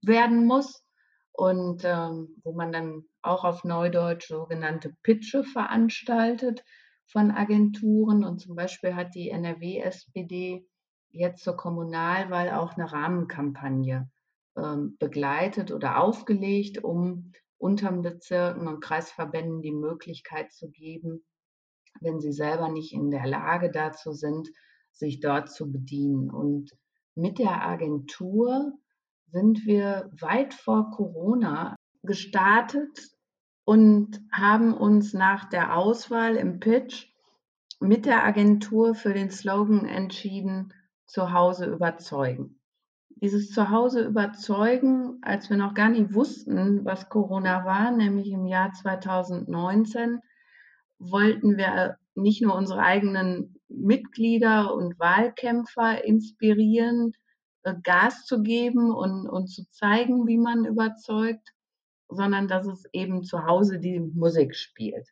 werden 0.01 0.45
muss 0.45 0.83
und 1.31 1.83
ähm, 1.85 2.35
wo 2.43 2.53
man 2.53 2.71
dann 2.71 3.03
auch 3.21 3.43
auf 3.43 3.63
Neudeutsch 3.63 4.27
sogenannte 4.27 4.95
Pitche 5.03 5.43
veranstaltet 5.43 6.63
von 7.05 7.31
Agenturen. 7.31 8.23
Und 8.23 8.39
zum 8.39 8.55
Beispiel 8.55 8.95
hat 8.95 9.15
die 9.15 9.29
NRW-SPD 9.29 10.65
jetzt 11.11 11.43
zur 11.43 11.57
Kommunalwahl 11.57 12.51
auch 12.51 12.73
eine 12.73 12.91
Rahmenkampagne 12.91 14.09
ähm, 14.57 14.97
begleitet 14.99 15.71
oder 15.71 16.01
aufgelegt, 16.01 16.83
um 16.83 17.31
unteren 17.57 18.01
Bezirken 18.01 18.67
und 18.67 18.81
Kreisverbänden 18.81 19.61
die 19.61 19.71
Möglichkeit 19.71 20.51
zu 20.51 20.69
geben, 20.69 21.25
wenn 21.99 22.19
sie 22.19 22.31
selber 22.31 22.69
nicht 22.69 22.93
in 22.93 23.11
der 23.11 23.27
Lage 23.27 23.71
dazu 23.71 24.13
sind, 24.13 24.49
sich 24.91 25.19
dort 25.19 25.51
zu 25.51 25.71
bedienen. 25.71 26.29
Und 26.29 26.71
mit 27.15 27.39
der 27.39 27.65
Agentur 27.65 28.73
sind 29.27 29.65
wir 29.65 30.09
weit 30.19 30.53
vor 30.53 30.91
Corona 30.91 31.75
gestartet 32.03 33.09
und 33.65 34.21
haben 34.31 34.73
uns 34.73 35.13
nach 35.13 35.49
der 35.49 35.75
Auswahl 35.75 36.35
im 36.35 36.59
Pitch 36.59 37.07
mit 37.79 38.05
der 38.05 38.25
Agentur 38.25 38.95
für 38.95 39.13
den 39.13 39.29
Slogan 39.29 39.85
entschieden, 39.85 40.73
zu 41.05 41.33
Hause 41.33 41.65
überzeugen. 41.65 42.59
Dieses 43.09 43.51
Zuhause 43.51 44.05
überzeugen, 44.05 45.17
als 45.21 45.49
wir 45.49 45.57
noch 45.57 45.73
gar 45.73 45.89
nicht 45.89 46.13
wussten, 46.13 46.85
was 46.85 47.09
Corona 47.09 47.65
war, 47.65 47.91
nämlich 47.91 48.31
im 48.31 48.45
Jahr 48.45 48.71
2019, 48.71 50.19
wollten 50.99 51.57
wir 51.57 51.97
nicht 52.15 52.41
nur 52.41 52.55
unsere 52.55 52.81
eigenen 52.81 53.58
Mitglieder 53.69 54.73
und 54.73 54.99
Wahlkämpfer 54.99 56.03
inspirieren, 56.03 57.13
äh, 57.63 57.75
Gas 57.83 58.25
zu 58.25 58.41
geben 58.41 58.91
und, 58.91 59.27
und 59.27 59.47
zu 59.47 59.69
zeigen, 59.71 60.27
wie 60.27 60.37
man 60.37 60.65
überzeugt, 60.65 61.53
sondern 62.09 62.47
dass 62.47 62.67
es 62.67 62.85
eben 62.91 63.23
zu 63.23 63.45
Hause 63.45 63.79
die 63.79 63.99
Musik 63.99 64.55
spielt. 64.55 65.07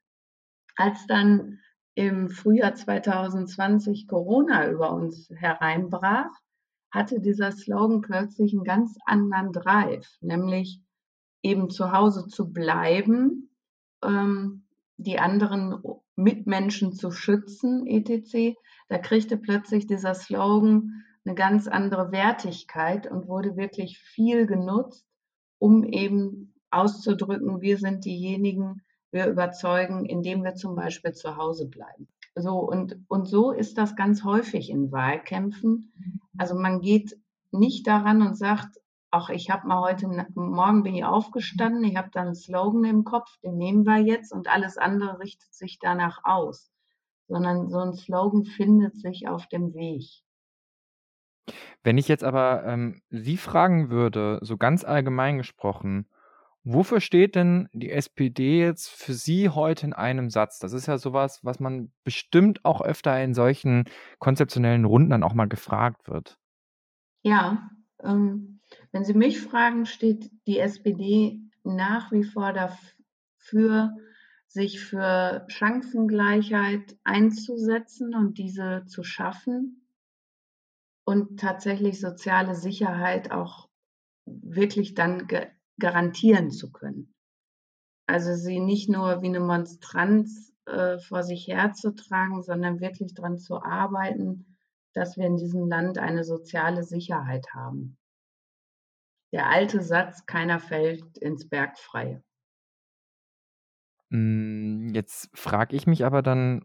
Als 0.76 1.06
dann 1.08 1.60
im 1.96 2.30
Frühjahr 2.30 2.76
2020 2.76 4.08
Corona 4.08 4.70
über 4.70 4.92
uns 4.94 5.30
hereinbrach, 5.36 6.30
hatte 6.92 7.20
dieser 7.20 7.52
Slogan 7.52 8.02
plötzlich 8.02 8.54
einen 8.54 8.64
ganz 8.64 8.98
anderen 9.06 9.52
Drive, 9.52 10.08
nämlich 10.22 10.82
eben 11.44 11.70
zu 11.70 11.92
Hause 11.92 12.28
zu 12.28 12.52
bleiben, 12.52 13.50
ähm, 14.04 14.66
die 14.98 15.20
anderen 15.20 15.82
Mitmenschen 16.18 16.92
zu 16.92 17.12
schützen, 17.12 17.88
etc., 17.88 18.58
da 18.90 18.98
kriegte 18.98 19.38
plötzlich 19.38 19.88
dieser 19.88 20.14
Slogan 20.14 21.04
eine 21.26 21.36
ganz 21.36 21.68
andere 21.68 22.12
Wertigkeit 22.12 23.10
und 23.10 23.28
wurde 23.28 23.58
wirklich 23.58 24.00
viel 24.00 24.46
genutzt, 24.48 25.06
um 25.60 25.84
eben 25.84 26.54
auszudrücken, 26.72 27.62
wir 27.62 27.78
sind 27.78 28.06
diejenigen, 28.06 28.82
wir 29.12 29.28
überzeugen, 29.28 30.06
indem 30.06 30.44
wir 30.44 30.56
zum 30.56 30.76
Beispiel 30.76 31.14
zu 31.14 31.38
Hause 31.38 31.68
bleiben. 31.68 32.08
So, 32.36 32.60
und, 32.60 32.98
und 33.08 33.28
so 33.28 33.52
ist 33.52 33.78
das 33.78 33.96
ganz 33.96 34.24
häufig 34.24 34.70
in 34.70 34.92
Wahlkämpfen. 34.92 35.92
Also 36.38 36.56
man 36.56 36.82
geht 36.82 37.18
nicht 37.52 37.88
daran 37.88 38.22
und 38.22 38.38
sagt, 38.38 38.78
ach, 39.12 39.30
ich 39.30 39.50
habe 39.50 39.68
mal 39.68 39.82
heute 39.82 40.08
Morgen 40.36 40.84
bin 40.84 40.96
ich 40.96 41.06
aufgestanden, 41.06 41.84
ich 41.84 41.96
habe 41.96 42.10
da 42.12 42.22
einen 42.22 42.36
Slogan 42.36 42.84
im 42.84 43.04
Kopf, 43.04 43.38
den 43.44 43.58
nehmen 43.58 43.86
wir 43.86 44.00
jetzt 44.00 44.32
und 44.34 44.48
alles 44.48 44.78
andere 44.78 45.20
richtet 45.20 45.54
sich 45.54 45.80
danach 45.80 46.20
aus. 46.24 46.72
Sondern 47.28 47.70
so 47.70 47.80
ein 47.80 47.94
Slogan 47.94 48.46
findet 48.46 48.96
sich 48.96 49.28
auf 49.28 49.48
dem 49.48 49.74
Weg. 49.74 50.24
Wenn 51.84 51.98
ich 51.98 52.08
jetzt 52.08 52.24
aber 52.24 52.66
ähm, 52.66 53.02
Sie 53.10 53.38
fragen 53.38 53.90
würde, 53.90 54.40
so 54.42 54.58
ganz 54.58 54.84
allgemein 54.84 55.38
gesprochen, 55.38 56.08
wofür 56.64 57.00
steht 57.00 57.36
denn 57.36 57.70
die 57.72 57.92
SPD 57.92 58.60
jetzt 58.60 58.90
für 58.90 59.14
Sie 59.14 59.50
heute 59.50 59.86
in 59.86 59.94
einem 59.94 60.30
Satz? 60.30 60.60
Das 60.60 60.74
ist 60.74 60.88
ja 60.88 60.98
sowas, 60.98 61.40
was 61.44 61.60
man 61.60 61.92
bestimmt 62.04 62.66
auch 62.66 62.82
öfter 62.82 63.22
in 63.24 63.34
solchen 63.34 63.86
konzeptionellen 64.20 64.86
Runden 64.86 65.12
dann 65.12 65.24
auch 65.24 65.34
mal 65.34 65.48
gefragt 65.48 66.10
wird. 66.10 66.38
Ja, 67.24 67.70
ähm, 68.04 68.57
wenn 68.92 69.04
Sie 69.04 69.14
mich 69.14 69.40
fragen, 69.40 69.86
steht 69.86 70.32
die 70.48 70.60
SPD 70.60 71.42
nach 71.64 72.12
wie 72.12 72.24
vor 72.24 72.54
dafür, 72.54 73.96
sich 74.48 74.80
für 74.80 75.46
Chancengleichheit 75.50 76.98
einzusetzen 77.04 78.16
und 78.16 78.38
diese 78.38 78.86
zu 78.86 79.04
schaffen 79.04 79.88
und 81.06 81.40
tatsächlich 81.40 82.00
soziale 82.00 82.56
Sicherheit 82.56 83.32
auch 83.32 83.70
wirklich 84.26 84.94
dann 84.94 85.28
garantieren 85.80 86.52
zu 86.52 86.72
können. 86.72 87.14
Also 88.08 88.36
sie 88.36 88.60
nicht 88.60 88.90
nur 88.90 89.22
wie 89.22 89.28
eine 89.28 89.42
Monstranz 89.42 90.54
äh, 90.66 90.98
vor 90.98 91.24
sich 91.24 91.48
herzutragen, 91.48 92.42
sondern 92.42 92.80
wirklich 92.80 93.14
daran 93.14 93.38
zu 93.38 93.62
arbeiten, 93.62 94.58
dass 94.94 95.18
wir 95.18 95.26
in 95.26 95.38
diesem 95.38 95.68
Land 95.68 95.98
eine 95.98 96.24
soziale 96.24 96.84
Sicherheit 96.84 97.54
haben. 97.54 97.98
Der 99.34 99.50
alte 99.50 99.82
Satz, 99.82 100.26
keiner 100.26 100.60
fällt 100.60 101.18
ins 101.18 101.48
Bergfreie. 101.48 102.24
Hm, 104.12 104.90
jetzt 104.94 105.30
frage 105.34 105.76
ich 105.76 105.86
mich 105.88 106.06
aber 106.06 106.22
dann, 106.22 106.62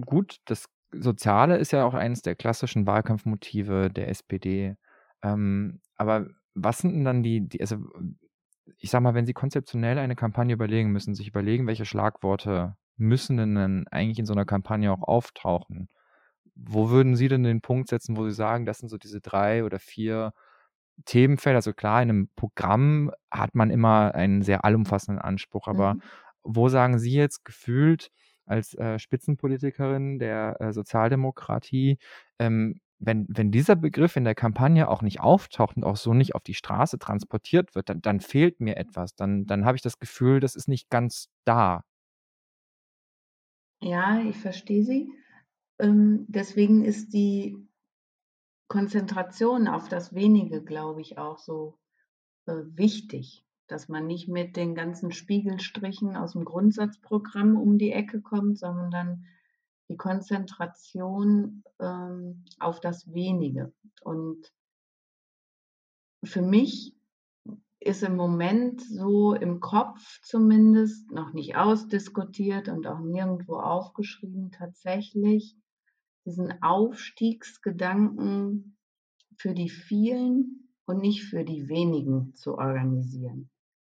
gut, 0.00 0.38
das 0.44 0.66
Soziale 0.92 1.56
ist 1.58 1.72
ja 1.72 1.84
auch 1.84 1.94
eines 1.94 2.22
der 2.22 2.36
klassischen 2.36 2.86
Wahlkampfmotive 2.86 3.90
der 3.90 4.08
SPD. 4.08 4.76
Ähm, 5.22 5.80
aber 5.96 6.28
was 6.54 6.78
sind 6.78 6.92
denn 6.94 7.04
dann 7.04 7.22
die, 7.22 7.48
die, 7.48 7.60
also 7.60 7.78
ich 8.78 8.90
sag 8.90 9.00
mal, 9.02 9.14
wenn 9.14 9.26
Sie 9.26 9.32
konzeptionell 9.32 9.98
eine 9.98 10.16
Kampagne 10.16 10.54
überlegen 10.54 10.90
müssen, 10.92 11.14
sich 11.14 11.28
überlegen, 11.28 11.66
welche 11.66 11.84
Schlagworte 11.84 12.76
müssen 12.96 13.36
denn 13.36 13.54
dann 13.54 13.88
eigentlich 13.88 14.18
in 14.18 14.26
so 14.26 14.32
einer 14.32 14.44
Kampagne 14.44 14.92
auch 14.92 15.02
auftauchen? 15.02 15.88
Wo 16.54 16.90
würden 16.90 17.16
Sie 17.16 17.28
denn 17.28 17.42
den 17.42 17.60
Punkt 17.60 17.88
setzen, 17.88 18.16
wo 18.16 18.24
Sie 18.24 18.34
sagen, 18.34 18.66
das 18.66 18.78
sind 18.78 18.88
so 18.88 18.98
diese 18.98 19.20
drei 19.20 19.64
oder 19.64 19.78
vier 19.78 20.32
Themenfeld, 21.04 21.56
also 21.56 21.72
klar, 21.72 22.02
in 22.02 22.10
einem 22.10 22.28
Programm 22.36 23.10
hat 23.30 23.54
man 23.54 23.70
immer 23.70 24.14
einen 24.14 24.42
sehr 24.42 24.64
allumfassenden 24.64 25.22
Anspruch, 25.22 25.68
aber 25.68 25.94
mhm. 25.94 26.02
wo 26.42 26.68
sagen 26.68 26.98
Sie 26.98 27.12
jetzt 27.12 27.44
gefühlt 27.44 28.10
als 28.46 28.74
äh, 28.74 28.98
Spitzenpolitikerin 28.98 30.18
der 30.18 30.60
äh, 30.60 30.72
Sozialdemokratie, 30.72 31.98
ähm, 32.38 32.80
wenn, 32.98 33.26
wenn 33.28 33.50
dieser 33.50 33.76
Begriff 33.76 34.16
in 34.16 34.24
der 34.24 34.34
Kampagne 34.34 34.88
auch 34.88 35.02
nicht 35.02 35.20
auftaucht 35.20 35.76
und 35.76 35.84
auch 35.84 35.96
so 35.96 36.14
nicht 36.14 36.34
auf 36.34 36.42
die 36.42 36.54
Straße 36.54 36.98
transportiert 36.98 37.74
wird, 37.74 37.90
dann, 37.90 38.00
dann 38.00 38.20
fehlt 38.20 38.60
mir 38.60 38.76
etwas. 38.76 39.14
Dann, 39.14 39.44
dann 39.46 39.66
habe 39.66 39.76
ich 39.76 39.82
das 39.82 39.98
Gefühl, 39.98 40.40
das 40.40 40.54
ist 40.54 40.68
nicht 40.68 40.88
ganz 40.88 41.28
da. 41.44 41.84
Ja, 43.82 44.20
ich 44.22 44.36
verstehe 44.36 44.82
Sie. 44.82 45.10
Ähm, 45.78 46.24
deswegen 46.28 46.84
ist 46.84 47.12
die 47.12 47.56
Konzentration 48.68 49.68
auf 49.68 49.88
das 49.88 50.14
Wenige, 50.14 50.62
glaube 50.62 51.00
ich, 51.00 51.18
auch 51.18 51.38
so 51.38 51.78
äh, 52.46 52.62
wichtig, 52.66 53.44
dass 53.68 53.88
man 53.88 54.06
nicht 54.06 54.28
mit 54.28 54.56
den 54.56 54.74
ganzen 54.74 55.12
Spiegelstrichen 55.12 56.16
aus 56.16 56.32
dem 56.32 56.44
Grundsatzprogramm 56.44 57.56
um 57.56 57.78
die 57.78 57.92
Ecke 57.92 58.20
kommt, 58.20 58.58
sondern 58.58 59.26
die 59.88 59.96
Konzentration 59.96 61.62
ähm, 61.78 62.44
auf 62.58 62.80
das 62.80 63.12
Wenige. 63.12 63.72
Und 64.02 64.52
für 66.24 66.42
mich 66.42 66.96
ist 67.78 68.02
im 68.02 68.16
Moment 68.16 68.80
so 68.82 69.34
im 69.34 69.60
Kopf 69.60 70.20
zumindest 70.22 71.10
noch 71.12 71.32
nicht 71.32 71.56
ausdiskutiert 71.56 72.68
und 72.68 72.86
auch 72.88 72.98
nirgendwo 72.98 73.56
aufgeschrieben 73.56 74.50
tatsächlich 74.50 75.56
diesen 76.26 76.62
Aufstiegsgedanken 76.62 78.76
für 79.38 79.54
die 79.54 79.70
vielen 79.70 80.68
und 80.84 80.98
nicht 80.98 81.24
für 81.24 81.44
die 81.44 81.68
wenigen 81.68 82.34
zu 82.34 82.58
organisieren. 82.58 83.48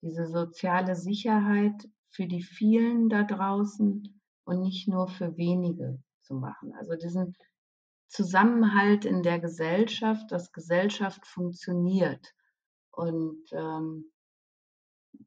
Diese 0.02 0.26
soziale 0.26 0.96
Sicherheit 0.96 1.88
für 2.10 2.26
die 2.26 2.42
vielen 2.42 3.08
da 3.08 3.24
draußen 3.24 4.20
und 4.44 4.62
nicht 4.62 4.88
nur 4.88 5.08
für 5.08 5.36
wenige 5.36 6.02
zu 6.22 6.34
machen. 6.34 6.72
Also 6.74 6.96
diesen 6.96 7.36
Zusammenhalt 8.08 9.04
in 9.04 9.22
der 9.22 9.38
Gesellschaft, 9.38 10.32
dass 10.32 10.52
Gesellschaft 10.52 11.26
funktioniert. 11.26 12.34
Und 12.90 13.44
ähm, 13.52 14.10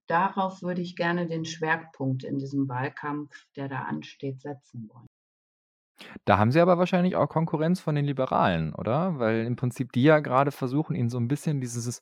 darauf 0.08 0.62
würde 0.62 0.82
ich 0.82 0.96
gerne 0.96 1.28
den 1.28 1.46
Schwerpunkt 1.46 2.24
in 2.24 2.38
diesem 2.38 2.68
Wahlkampf, 2.68 3.34
der 3.56 3.70
da 3.70 3.84
ansteht, 3.84 4.42
setzen 4.42 4.90
wollen. 4.90 5.08
Da 6.26 6.38
haben 6.38 6.52
Sie 6.52 6.60
aber 6.60 6.78
wahrscheinlich 6.78 7.16
auch 7.16 7.28
Konkurrenz 7.28 7.80
von 7.80 7.96
den 7.96 8.06
Liberalen, 8.06 8.74
oder? 8.74 9.20
Weil 9.20 9.46
im 9.46 9.56
Prinzip 9.56 9.92
die 9.92 10.04
ja 10.04 10.20
gerade 10.20 10.52
versuchen, 10.52 10.96
Ihnen 10.96 11.10
so 11.10 11.18
ein 11.18 11.28
bisschen 11.28 11.62
dieses 11.62 12.02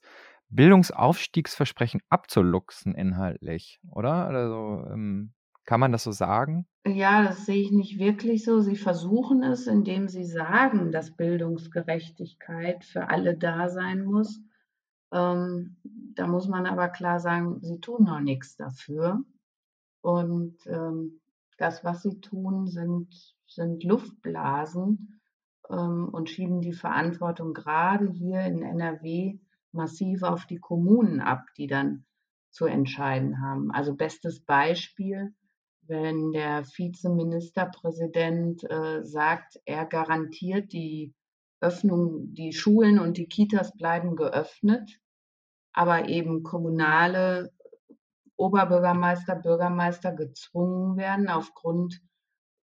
Bildungsaufstiegsversprechen 0.50 2.02
abzuluxen 2.10 2.94
inhaltlich, 2.94 3.80
oder? 3.90 4.28
Also, 4.28 4.86
ähm, 4.92 5.34
kann 5.66 5.80
man 5.80 5.92
das 5.92 6.04
so 6.04 6.12
sagen? 6.12 6.66
Ja, 6.86 7.24
das 7.24 7.46
sehe 7.46 7.62
ich 7.62 7.72
nicht 7.72 8.00
wirklich 8.00 8.44
so. 8.44 8.60
Sie 8.60 8.76
versuchen 8.76 9.44
es, 9.44 9.68
indem 9.68 10.08
sie 10.08 10.26
sagen, 10.26 10.92
dass 10.92 11.16
Bildungsgerechtigkeit 11.16 12.84
für 12.84 13.10
alle 13.10 13.38
da 13.38 13.70
sein 13.70 14.04
muss. 14.04 14.42
Ähm, 15.14 15.78
da 15.84 16.28
muss 16.28 16.48
man 16.48 16.66
aber 16.66 16.90
klar 16.90 17.20
sagen, 17.20 17.60
sie 17.62 17.80
tun 17.80 18.06
noch 18.06 18.20
nichts 18.20 18.56
dafür. 18.56 19.24
Und 20.02 20.58
ähm, 20.66 21.22
das, 21.58 21.84
was 21.84 22.02
sie 22.02 22.20
tun, 22.20 22.68
sind 22.68 23.36
sind 23.54 23.84
Luftblasen 23.84 25.22
ähm, 25.70 26.10
und 26.12 26.30
schieben 26.30 26.62
die 26.62 26.74
Verantwortung 26.74 27.54
gerade 27.54 28.10
hier 28.10 28.42
in 28.42 28.64
NRW 28.64 29.40
massiv 29.72 30.24
auf 30.24 30.46
die 30.46 30.60
Kommunen 30.60 31.22
ab, 31.22 31.46
die 31.58 31.68
dann 31.68 32.06
zu 32.52 32.66
entscheiden 32.66 33.42
haben. 33.42 33.72
Also 33.72 33.96
bestes 33.96 34.44
Beispiel, 34.44 35.34
wenn 35.84 36.32
der 36.32 36.66
Vizeministerpräsident 36.66 38.70
äh, 38.70 39.04
sagt, 39.04 39.60
er 39.66 39.86
garantiert 39.86 40.74
die 40.74 41.14
Öffnung, 41.60 42.34
die 42.34 42.54
Schulen 42.54 43.00
und 43.00 43.18
die 43.18 43.28
Kitas 43.28 43.76
bleiben 43.78 44.16
geöffnet, 44.16 45.00
aber 45.74 46.10
eben 46.10 46.44
kommunale 46.44 47.52
Oberbürgermeister, 48.36 49.36
Bürgermeister 49.36 50.14
gezwungen 50.14 50.98
werden, 50.98 51.30
aufgrund 51.30 52.02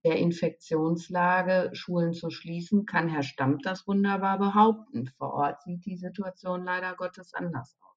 der 0.04 0.18
Infektionslage 0.18 1.70
Schulen 1.74 2.14
zu 2.14 2.30
schließen, 2.30 2.86
kann 2.86 3.10
Herr 3.10 3.24
Stammt 3.24 3.66
das 3.66 3.88
wunderbar 3.88 4.38
behaupten. 4.38 5.08
Vor 5.18 5.34
Ort 5.34 5.62
sieht 5.64 5.86
die 5.86 5.98
Situation 5.98 6.64
leider 6.64 6.96
Gottes 6.96 7.34
anders 7.34 7.78
aus. 7.82 7.88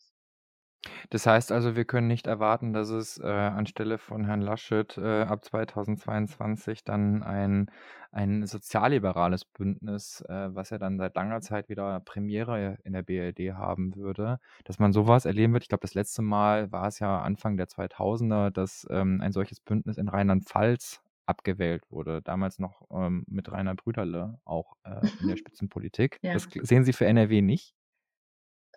Das 1.11 1.27
heißt 1.27 1.53
also, 1.53 1.77
wir 1.77 1.85
können 1.85 2.07
nicht 2.07 2.27
erwarten, 2.27 2.73
dass 2.73 2.89
es 2.89 3.19
äh, 3.19 3.27
anstelle 3.27 3.99
von 3.99 4.25
Herrn 4.25 4.41
Laschet 4.41 4.97
äh, 4.97 5.23
ab 5.23 5.45
2022 5.45 6.85
dann 6.85 7.23
ein, 7.23 7.71
ein 8.13 8.47
sozialliberales 8.47 9.45
Bündnis, 9.45 10.25
äh, 10.29 10.55
was 10.55 10.71
ja 10.71 10.79
dann 10.79 10.99
seit 10.99 11.17
langer 11.17 11.41
Zeit 11.43 11.69
wieder 11.69 12.01
Premiere 12.01 12.79
in 12.85 12.95
der 12.95 13.03
BRD 13.03 13.55
haben 13.55 13.95
würde, 13.95 14.39
dass 14.65 14.79
man 14.79 14.93
sowas 14.93 15.27
erleben 15.27 15.53
wird. 15.53 15.65
Ich 15.65 15.69
glaube, 15.69 15.83
das 15.83 15.95
letzte 15.95 16.23
Mal 16.23 16.73
war 16.73 16.89
es 16.89 16.99
ja 16.99 17.21
Anfang 17.21 17.59
der 17.59 17.67
2000er, 17.67 18.51
dass 18.51 18.87
ähm, 18.91 19.21
ein 19.21 19.33
solches 19.33 19.61
Bündnis 19.61 19.99
in 19.99 20.09
Rheinland-Pfalz 20.09 21.03
abgewählt 21.31 21.83
wurde. 21.91 22.21
Damals 22.23 22.59
noch 22.59 22.87
ähm, 22.91 23.25
mit 23.27 23.51
Rainer 23.51 23.75
Brüderle 23.75 24.39
auch 24.45 24.77
äh, 24.85 25.01
in 25.21 25.29
der 25.29 25.37
Spitzenpolitik. 25.39 26.19
Ja. 26.23 26.35
Das 26.35 26.49
sehen 26.63 26.85
Sie 26.85 26.93
für 26.93 27.07
NRW 27.07 27.41
nicht? 27.41 27.75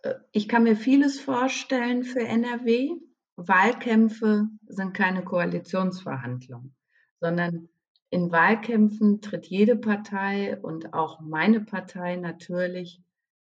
Äh, 0.04 0.14
ich 0.32 0.48
kann 0.48 0.64
mir 0.64 0.76
vieles 0.76 1.20
vorstellen 1.20 2.04
für 2.04 2.22
NRW. 2.22 2.92
Wahlkämpfe 3.36 4.48
sind 4.68 4.94
keine 4.94 5.24
Koalitionsverhandlungen, 5.24 6.76
sondern 7.20 7.68
in 8.12 8.32
Wahlkämpfen 8.32 9.22
tritt 9.22 9.48
jede 9.48 9.76
Partei 9.76 10.60
und 10.62 10.94
auch 10.94 11.20
meine 11.20 11.62
Partei 11.62 12.16
natürlich 12.16 13.02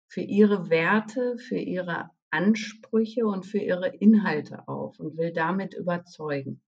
für 0.09 0.21
ihre 0.21 0.69
Werte, 0.69 1.39
für 1.39 1.57
ihre 1.57 2.11
Ansprüche 2.31 3.27
und 3.27 3.47
für 3.47 3.59
ihre 3.59 3.89
Inhalte 3.89 4.69
auf 4.69 5.01
und 5.01 5.17
will 5.17 5.33
damit 5.33 5.73
überzeugen. 5.73 6.61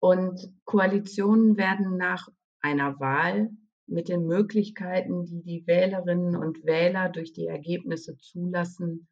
Und 0.00 0.52
Koalitionen 0.64 1.56
werden 1.56 1.96
nach 1.96 2.28
einer 2.60 2.98
Wahl 3.00 3.50
mit 3.86 4.08
den 4.08 4.26
Möglichkeiten, 4.26 5.24
die 5.26 5.42
die 5.42 5.66
Wählerinnen 5.66 6.36
und 6.36 6.64
Wähler 6.64 7.08
durch 7.08 7.32
die 7.32 7.46
Ergebnisse 7.46 8.16
zulassen, 8.16 9.08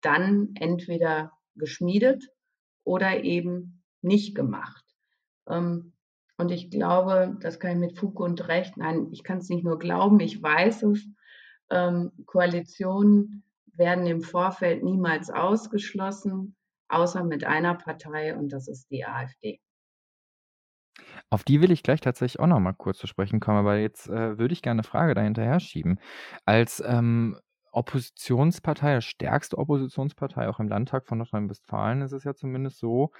dann 0.00 0.54
entweder 0.54 1.32
geschmiedet 1.56 2.30
oder 2.84 3.24
eben 3.24 3.82
nicht 4.02 4.34
gemacht. 4.34 4.84
Ähm, 5.48 5.92
und 6.38 6.50
ich 6.50 6.70
glaube, 6.70 7.36
das 7.40 7.58
kann 7.58 7.72
ich 7.72 7.78
mit 7.78 7.98
Fug 7.98 8.20
und 8.20 8.46
Recht, 8.48 8.76
nein, 8.76 9.08
ich 9.10 9.24
kann 9.24 9.38
es 9.38 9.48
nicht 9.48 9.64
nur 9.64 9.78
glauben, 9.78 10.20
ich 10.20 10.42
weiß 10.42 10.82
es, 10.84 11.06
ähm, 11.70 12.12
Koalitionen 12.26 13.42
werden 13.72 14.06
im 14.06 14.20
Vorfeld 14.20 14.82
niemals 14.84 15.30
ausgeschlossen, 15.30 16.56
außer 16.88 17.24
mit 17.24 17.44
einer 17.44 17.74
Partei 17.74 18.36
und 18.36 18.52
das 18.52 18.68
ist 18.68 18.90
die 18.90 19.04
AfD. 19.04 19.60
Auf 21.30 21.44
die 21.44 21.60
will 21.60 21.70
ich 21.70 21.82
gleich 21.82 22.00
tatsächlich 22.00 22.40
auch 22.40 22.46
noch 22.46 22.60
mal 22.60 22.72
kurz 22.72 22.98
zu 22.98 23.06
sprechen 23.06 23.40
kommen, 23.40 23.58
aber 23.58 23.78
jetzt 23.78 24.08
äh, 24.08 24.38
würde 24.38 24.52
ich 24.52 24.62
gerne 24.62 24.80
eine 24.80 24.88
Frage 24.88 25.14
dahinterher 25.14 25.60
schieben. 25.60 25.98
Als 26.44 26.82
ähm, 26.86 27.36
Oppositionspartei, 27.76 29.02
stärkste 29.02 29.58
Oppositionspartei 29.58 30.48
auch 30.48 30.60
im 30.60 30.68
Landtag 30.68 31.06
von 31.06 31.18
Nordrhein-Westfalen 31.18 32.00
ist 32.00 32.12
es 32.12 32.24
ja 32.24 32.34
zumindest 32.34 32.78
so, 32.78 33.10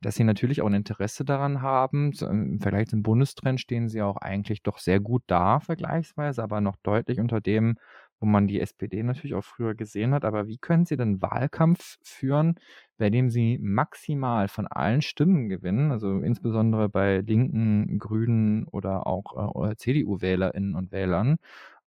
dass 0.00 0.14
sie 0.14 0.24
natürlich 0.24 0.62
auch 0.62 0.66
ein 0.68 0.74
Interesse 0.74 1.22
daran 1.26 1.60
haben. 1.60 2.12
Im 2.22 2.58
Vergleich 2.58 2.88
zum 2.88 3.02
Bundestrend 3.02 3.60
stehen 3.60 3.90
sie 3.90 4.00
auch 4.00 4.16
eigentlich 4.16 4.62
doch 4.62 4.78
sehr 4.78 5.00
gut 5.00 5.22
da, 5.26 5.60
vergleichsweise, 5.60 6.42
aber 6.42 6.62
noch 6.62 6.76
deutlich 6.82 7.20
unter 7.20 7.42
dem, 7.42 7.76
wo 8.20 8.26
man 8.26 8.46
die 8.46 8.60
SPD 8.60 9.02
natürlich 9.02 9.34
auch 9.34 9.44
früher 9.44 9.74
gesehen 9.74 10.14
hat. 10.14 10.24
Aber 10.24 10.46
wie 10.46 10.58
können 10.58 10.86
Sie 10.86 10.96
denn 10.96 11.22
Wahlkampf 11.22 11.98
führen, 12.02 12.58
bei 12.98 13.10
dem 13.10 13.30
Sie 13.30 13.58
maximal 13.60 14.48
von 14.48 14.66
allen 14.66 15.02
Stimmen 15.02 15.48
gewinnen, 15.48 15.92
also 15.92 16.20
insbesondere 16.20 16.88
bei 16.88 17.18
linken, 17.18 17.98
grünen 17.98 18.66
oder 18.68 19.06
auch 19.06 19.68
äh, 19.70 19.76
CDU-Wählerinnen 19.76 20.74
und 20.74 20.92
Wählern, 20.92 21.36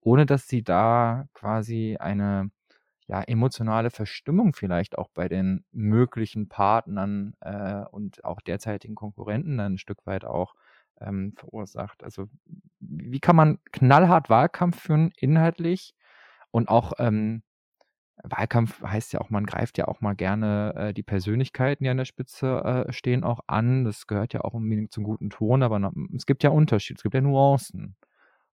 ohne 0.02 0.26
dass 0.26 0.48
Sie 0.48 0.64
da 0.64 1.26
quasi 1.34 1.98
eine 2.00 2.52
ja, 3.08 3.22
emotionale 3.22 3.90
Verstimmung 3.90 4.54
vielleicht 4.54 4.98
auch 4.98 5.10
bei 5.14 5.28
den 5.28 5.66
möglichen 5.72 6.48
Partnern 6.48 7.36
äh, 7.42 7.84
und 7.92 8.24
auch 8.24 8.42
derzeitigen 8.42 8.96
Konkurrenten 8.96 9.58
dann 9.58 9.74
ein 9.74 9.78
Stück 9.78 10.06
weit 10.06 10.26
auch 10.26 10.56
ähm, 11.02 11.34
verursacht. 11.36 12.04
Also 12.04 12.30
wie 12.80 13.20
kann 13.20 13.36
man 13.36 13.60
knallhart 13.72 14.30
Wahlkampf 14.30 14.82
führen, 14.82 15.12
inhaltlich, 15.18 15.94
und 16.54 16.70
auch 16.70 16.94
ähm, 17.00 17.42
Wahlkampf 18.22 18.82
heißt 18.84 19.12
ja 19.14 19.22
auch, 19.22 19.32
man 19.32 19.46
greift 19.46 19.78
ja 19.80 19.88
auch 19.88 20.00
mal 20.02 20.14
gerne 20.14 20.74
äh, 20.76 20.94
die 20.94 21.02
Persönlichkeiten, 21.02 21.84
die 21.84 21.90
an 21.90 21.98
der 21.98 22.06
Spitze 22.06 22.86
äh, 22.88 22.94
stehen, 22.94 23.24
auch 23.24 23.40
an. 23.48 23.86
Das 23.86 24.06
gehört 24.06 24.34
ja 24.34 24.42
auch 24.42 24.54
unbedingt 24.54 24.92
zum 24.92 25.04
guten 25.04 25.32
Ton, 25.32 25.64
aber 25.64 25.80
noch, 25.80 25.94
es 26.16 26.28
gibt 26.28 26.44
ja 26.44 26.52
Unterschiede, 26.52 27.00
es 27.00 27.04
gibt 27.04 27.16
ja 27.16 27.22
Nuancen. 27.22 27.96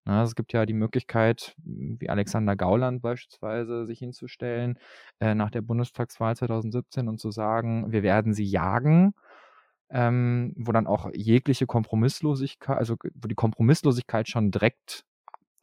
Na, 0.07 0.17
ne? 0.17 0.23
es 0.23 0.35
gibt 0.35 0.55
ja 0.55 0.65
die 0.65 0.73
Möglichkeit, 0.73 1.55
wie 1.59 2.09
Alexander 2.09 2.57
Gauland 2.57 3.03
beispielsweise, 3.03 3.85
sich 3.85 3.99
hinzustellen 3.99 4.79
äh, 5.21 5.35
nach 5.35 5.51
der 5.51 5.61
Bundestagswahl 5.61 6.35
2017 6.35 7.07
und 7.07 7.21
zu 7.21 7.31
sagen, 7.31 7.93
wir 7.93 8.03
werden 8.03 8.33
sie 8.33 8.45
jagen. 8.45 9.13
Ähm, 9.93 10.55
wo 10.57 10.71
dann 10.71 10.87
auch 10.87 11.11
jegliche 11.13 11.67
Kompromisslosigkeit, 11.67 12.79
also 12.79 12.95
wo 13.13 13.27
die 13.27 13.35
Kompromisslosigkeit 13.35 14.29
schon 14.29 14.53
direkt 14.53 15.05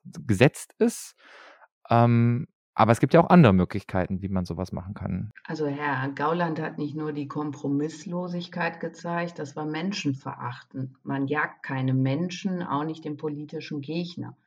gesetzt 0.03 0.73
ist 0.79 1.15
ähm, 1.89 2.47
aber 2.73 2.91
es 2.91 2.99
gibt 2.99 3.15
ja 3.15 3.21
auch 3.21 3.31
andere 3.31 3.53
Möglichkeiten, 3.53 4.21
wie 4.21 4.29
man 4.29 4.45
sowas 4.45 4.71
machen 4.71 4.93
kann. 4.93 5.31
Also 5.45 5.65
Herr 5.65 6.09
Gauland 6.09 6.61
hat 6.61 6.77
nicht 6.77 6.95
nur 6.95 7.11
die 7.11 7.27
Kompromisslosigkeit 7.27 8.79
gezeigt, 8.79 9.39
das 9.39 9.55
war 9.55 9.65
Menschenverachten. 9.65 10.95
Man 11.01 11.25
jagt 11.25 11.63
keine 11.63 11.95
Menschen, 11.95 12.61
auch 12.61 12.83
nicht 12.83 13.03
den 13.03 13.17
politischen 13.17 13.81
Gegner. 13.81 14.37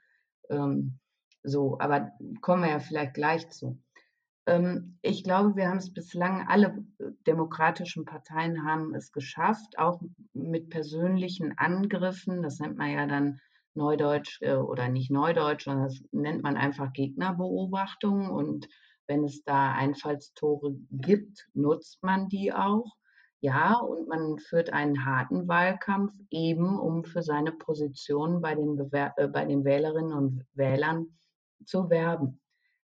Ähm, 0.49 1.01
so, 1.43 1.81
aber 1.81 2.13
kommen 2.41 2.63
wir 2.63 2.71
ja 2.71 2.79
vielleicht 2.79 3.15
gleich 3.15 3.49
zu. 3.51 3.83
Ähm, 4.47 4.99
ich 5.03 5.25
glaube, 5.25 5.57
wir 5.57 5.69
haben 5.69 5.79
es 5.79 5.93
bislang, 5.93 6.47
alle 6.47 6.85
demokratischen 7.27 8.05
Parteien 8.05 8.65
haben 8.65 8.95
es 8.95 9.11
geschafft, 9.11 9.77
auch 9.77 10.01
mit 10.35 10.71
persönlichen 10.71 11.59
Angriffen, 11.59 12.43
das 12.43 12.61
nennt 12.61 12.79
man 12.79 12.91
ja 12.91 13.07
dann 13.07 13.41
Neudeutsch 13.75 14.41
äh, 14.43 14.55
oder 14.55 14.89
nicht 14.89 15.11
Neudeutsch, 15.11 15.65
sondern 15.65 15.85
das 15.85 16.03
nennt 16.13 16.43
man 16.43 16.57
einfach 16.57 16.93
Gegnerbeobachtung. 16.93 18.31
Und 18.31 18.69
wenn 19.07 19.25
es 19.25 19.43
da 19.45 19.73
Einfallstore 19.73 20.75
gibt, 20.91 21.49
nutzt 21.55 22.03
man 22.03 22.29
die 22.29 22.53
auch. 22.53 22.97
Ja, 23.43 23.79
und 23.79 24.07
man 24.07 24.39
führt 24.39 24.71
einen 24.73 25.07
harten 25.07 25.49
Wahlkampf 25.49 26.13
eben, 26.31 26.79
um 26.79 27.05
für 27.05 27.23
seine 27.23 27.53
Position 27.53 28.43
bei 28.43 28.55
den, 28.55 28.77
Bewer 28.77 29.15
äh, 29.17 29.29
bei 29.29 29.47
den 29.47 29.65
Wählerinnen 29.65 30.13
und 30.13 30.45
Wählern 30.53 31.17
zu 31.65 31.89
werben. 31.89 32.41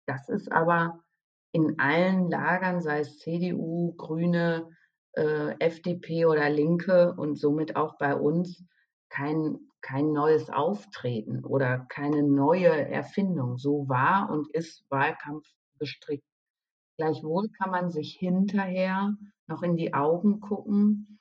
Das 0.05 0.29
ist 0.29 0.51
aber 0.51 1.01
in 1.51 1.79
allen 1.79 2.29
Lagern, 2.29 2.81
sei 2.81 2.99
es 2.99 3.19
CDU, 3.19 3.93
Grüne, 3.97 4.69
äh, 5.13 5.55
FDP 5.59 6.25
oder 6.25 6.49
Linke 6.49 7.13
und 7.15 7.37
somit 7.37 7.75
auch 7.75 7.97
bei 7.97 8.15
uns, 8.15 8.63
kein 9.09 9.59
kein 9.85 10.13
neues 10.13 10.49
Auftreten 10.49 11.45
oder 11.45 11.85
keine 11.89 12.23
neue 12.23 12.89
Erfindung. 12.89 13.59
So 13.59 13.87
war 13.87 14.31
und 14.31 14.49
ist 14.49 14.83
Wahlkampf 14.89 15.47
gestrickt. 15.77 16.25
Gleichwohl 16.97 17.49
kann 17.49 17.69
man 17.69 17.91
sich 17.91 18.17
hinterher 18.17 19.15
noch 19.45 19.61
in 19.61 19.77
die 19.77 19.93
Augen 19.93 20.39
gucken. 20.39 21.19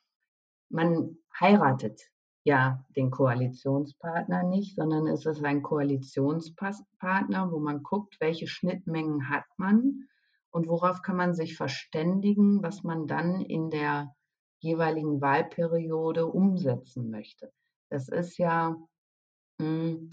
Man 0.70 1.18
heiratet 1.38 2.00
ja 2.42 2.82
den 2.96 3.10
Koalitionspartner 3.10 4.44
nicht, 4.44 4.76
sondern 4.76 5.08
es 5.08 5.26
ist 5.26 5.44
ein 5.44 5.60
Koalitionspartner, 5.62 7.52
wo 7.52 7.58
man 7.58 7.82
guckt, 7.82 8.16
welche 8.18 8.46
Schnittmengen 8.46 9.28
hat 9.28 9.44
man 9.58 10.08
und 10.50 10.68
worauf 10.68 11.02
kann 11.02 11.16
man 11.16 11.34
sich 11.34 11.54
verständigen, 11.54 12.62
was 12.62 12.82
man 12.82 13.06
dann 13.06 13.42
in 13.42 13.68
der 13.68 14.14
jeweiligen 14.58 15.20
Wahlperiode 15.20 16.26
umsetzen 16.26 17.10
möchte. 17.10 17.52
Das 17.90 18.08
ist 18.08 18.38
ja 18.38 18.76
mh, 19.58 19.66
hm, 19.66 20.10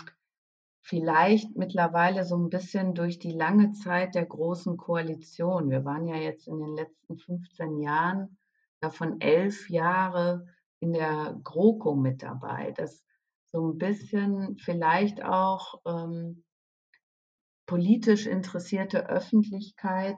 vielleicht 0.82 1.56
mittlerweile 1.56 2.26
so 2.26 2.36
ein 2.38 2.50
bisschen 2.50 2.94
durch 2.96 3.20
die 3.20 3.32
lange 3.32 3.72
Zeit 3.72 4.16
der 4.16 4.26
großen 4.26 4.78
Koalition. 4.78 5.70
Wir 5.70 5.86
waren 5.86 6.08
ja 6.08 6.16
jetzt 6.16 6.48
in 6.48 6.60
den 6.60 6.76
letzten 6.76 7.18
15 7.18 7.80
Jahren 7.80 8.38
davon 8.82 9.22
elf 9.22 9.70
Jahre 9.70 10.48
in 10.80 10.94
der 10.94 11.40
GroKo 11.44 11.96
mit 11.96 12.24
dabei, 12.24 12.72
dass 12.72 13.06
so 13.52 13.72
ein 13.72 13.78
bisschen 13.78 14.58
vielleicht 14.58 15.24
auch 15.24 15.82
ähm, 15.86 16.44
politisch 17.68 18.26
interessierte 18.26 19.08
Öffentlichkeit 19.08 20.18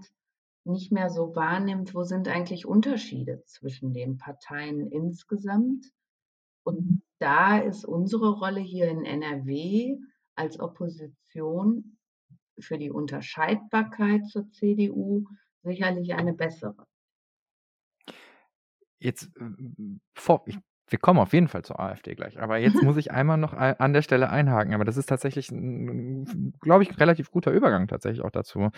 nicht 0.66 0.92
mehr 0.92 1.10
so 1.10 1.36
wahrnimmt, 1.36 1.94
wo 1.94 2.04
sind 2.04 2.28
eigentlich 2.30 2.66
Unterschiede 2.66 3.44
zwischen 3.46 3.94
den 3.94 4.18
Parteien 4.18 4.90
insgesamt. 4.90 5.92
Und 6.64 7.04
da 7.24 7.58
ist 7.58 7.86
unsere 7.86 8.32
Rolle 8.32 8.60
hier 8.60 8.90
in 8.90 9.06
NRW 9.06 9.96
als 10.36 10.60
Opposition 10.60 11.98
für 12.60 12.78
die 12.78 12.92
Unterscheidbarkeit 12.92 14.28
zur 14.28 14.50
CDU 14.50 15.26
sicherlich 15.64 16.14
eine 16.16 16.34
bessere. 16.34 16.86
Jetzt, 19.00 19.32
äh, 19.38 19.44
vor, 20.14 20.44
ich, 20.48 20.58
wir 20.90 21.00
kommen 21.00 21.20
auf 21.20 21.32
jeden 21.32 21.48
Fall 21.48 21.64
zur 21.64 21.80
AfD 21.80 22.14
gleich, 22.14 22.42
aber 22.42 22.58
jetzt 22.58 22.84
muss 22.84 22.98
ich 22.98 23.12
einmal 23.12 23.38
noch 23.38 23.54
an 23.54 23.94
der 23.94 24.02
Stelle 24.02 24.30
einhaken, 24.30 24.74
aber 24.74 24.84
das 24.84 24.98
ist 24.98 25.08
tatsächlich, 25.08 25.48
glaube 25.48 26.84
ich, 26.84 27.00
relativ 27.00 27.32
guter 27.32 27.52
Übergang 27.52 27.88
tatsächlich 27.88 28.24
auch 28.24 28.32
dazu. 28.32 28.70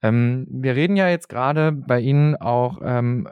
Ähm, 0.00 0.46
wir 0.50 0.74
reden 0.74 0.96
ja 0.96 1.08
jetzt 1.10 1.28
gerade 1.28 1.72
bei 1.72 2.00
Ihnen 2.00 2.34
auch 2.36 2.80
ähm, 2.82 3.28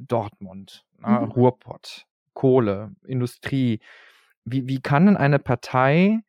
Dortmund, 0.00 0.86
äh, 1.04 1.10
mhm. 1.10 1.32
Ruhrpott, 1.32 2.06
Kohle, 2.40 2.92
Industrie. 3.04 3.80
Wie, 4.46 4.66
wie 4.66 4.80
kann 4.80 5.04
denn 5.04 5.18
eine 5.18 5.38
Partei 5.38 6.20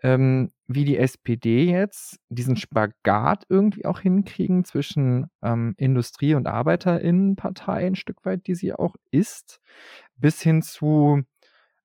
ähm, 0.00 0.52
wie 0.68 0.84
die 0.84 0.96
SPD 0.96 1.64
jetzt 1.64 2.20
diesen 2.28 2.56
Spagat 2.56 3.46
irgendwie 3.48 3.84
auch 3.84 3.98
hinkriegen 3.98 4.64
zwischen 4.64 5.26
ähm, 5.42 5.74
Industrie- 5.76 6.34
und 6.34 6.46
Arbeiterinnenpartei 6.46 7.84
ein 7.84 7.96
Stück 7.96 8.24
weit, 8.24 8.46
die 8.46 8.54
sie 8.54 8.74
auch 8.74 8.94
ist, 9.10 9.60
bis 10.16 10.40
hin 10.40 10.62
zu 10.62 11.24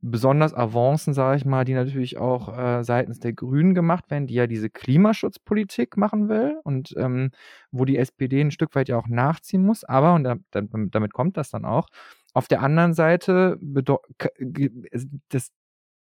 besonders 0.02 0.54
Avancen, 0.54 1.14
sage 1.16 1.38
ich 1.38 1.46
mal, 1.46 1.66
die 1.66 1.74
natürlich 1.74 2.18
auch 2.18 2.56
äh, 2.56 2.84
seitens 2.84 3.20
der 3.20 3.34
Grünen 3.34 3.74
gemacht 3.74 4.10
werden, 4.12 4.28
die 4.28 4.36
ja 4.36 4.46
diese 4.46 4.70
Klimaschutzpolitik 4.70 5.98
machen 5.98 6.30
will 6.30 6.60
und 6.64 6.94
ähm, 6.98 7.32
wo 7.72 7.86
die 7.86 7.98
SPD 7.98 8.42
ein 8.42 8.52
Stück 8.52 8.76
weit 8.76 8.90
ja 8.90 8.98
auch 8.98 9.08
nachziehen 9.08 9.64
muss. 9.64 9.84
Aber, 9.84 10.14
und 10.14 10.24
da, 10.24 10.36
da, 10.52 10.62
damit 10.72 11.14
kommt 11.14 11.38
das 11.38 11.50
dann 11.50 11.66
auch, 11.66 11.88
auf 12.34 12.48
der 12.48 12.62
anderen 12.62 12.94
Seite 12.94 13.58
das, 15.30 15.52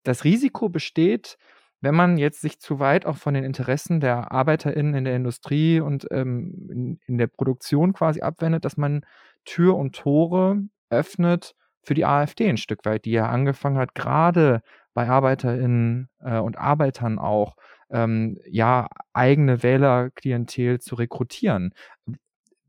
das 0.04 0.24
Risiko 0.24 0.70
besteht, 0.70 1.38
wenn 1.82 1.96
man 1.96 2.18
jetzt 2.18 2.42
sich 2.42 2.60
zu 2.60 2.80
weit 2.80 3.06
auch 3.06 3.18
von 3.18 3.34
den 3.34 3.44
Interessen 3.44 4.00
der 4.00 4.32
ArbeiterInnen 4.32 4.96
in 4.96 5.06
der 5.06 5.16
Industrie 5.16 5.80
und 5.80 6.08
ähm, 6.12 6.68
in, 6.72 7.00
in, 7.06 7.18
der 7.18 7.28
Produktion 7.28 7.94
quasi 7.94 8.22
abwendet, 8.22 8.66
dass 8.66 8.78
man 8.78 9.06
Tür 9.44 9.76
und 9.76 9.96
Tore 9.96 10.64
öffnet 10.90 11.54
für 11.84 11.94
die 11.94 12.06
AfD 12.06 12.50
ein 12.50 12.58
Stück 12.58 12.86
weit, 12.86 13.06
die 13.06 13.12
ja 13.12 13.30
angefangen 13.30 13.78
hat, 13.78 13.94
gerade 13.94 14.62
bei 14.94 15.08
ArbeiterInnen 15.08 16.10
äh, 16.22 16.40
und 16.40 16.58
Arbeitern 16.58 17.20
auch 17.20 17.56
ähm, 17.92 18.40
ja 18.50 18.88
eigene 19.14 19.62
Wählerklientel 19.62 20.80
zu 20.80 20.96
rekrutieren. 20.96 21.74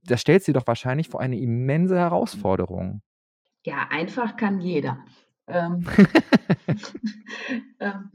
Das 0.05 0.21
stellt 0.21 0.43
sie 0.43 0.53
doch 0.53 0.67
wahrscheinlich 0.67 1.09
vor 1.09 1.21
eine 1.21 1.39
immense 1.39 1.97
Herausforderung. 1.97 3.01
Ja, 3.66 3.88
einfach 3.90 4.37
kann 4.37 4.61
jeder. 4.61 5.05
Ähm, 5.48 5.85
ähm, 7.81 8.11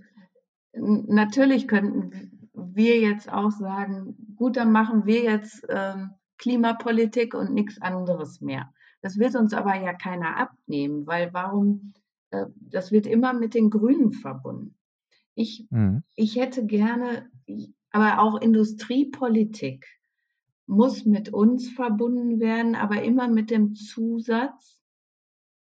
natürlich 0.74 1.68
könnten 1.68 2.50
wir 2.54 3.02
jetzt 3.02 3.32
auch 3.32 3.52
sagen, 3.52 4.16
gut, 4.38 4.56
dann 4.56 4.72
machen 4.72 5.06
wir 5.06 5.24
jetzt 5.24 5.66
ähm, 5.68 6.12
Klimapolitik 6.38 7.34
und 7.34 7.54
nichts 7.54 7.82
anderes 7.82 8.40
mehr. 8.40 8.74
Das 9.02 9.18
wird 9.18 9.36
uns 9.36 9.54
aber 9.54 9.76
ja 9.76 9.94
keiner 9.94 10.38
abnehmen, 10.38 11.06
weil 11.06 11.34
warum, 11.34 11.94
äh, 12.30 12.46
das 12.56 12.94
wird 12.94 13.06
immer 13.06 13.34
mit 13.34 13.54
den 13.54 13.70
Grünen 13.70 14.14
verbunden. 14.14 14.76
Ich, 15.36 15.68
mhm. 15.70 16.04
ich 16.16 16.38
hätte 16.38 16.66
gerne, 16.66 17.30
aber 17.92 18.22
auch 18.22 18.40
Industriepolitik 18.40 19.86
muss 20.66 21.06
mit 21.06 21.34
uns 21.34 21.70
verbunden 21.70 22.40
werden, 22.40 22.76
aber 22.76 23.04
immer 23.04 23.28
mit 23.28 23.52
dem 23.52 23.76
Zusatz, 23.76 24.81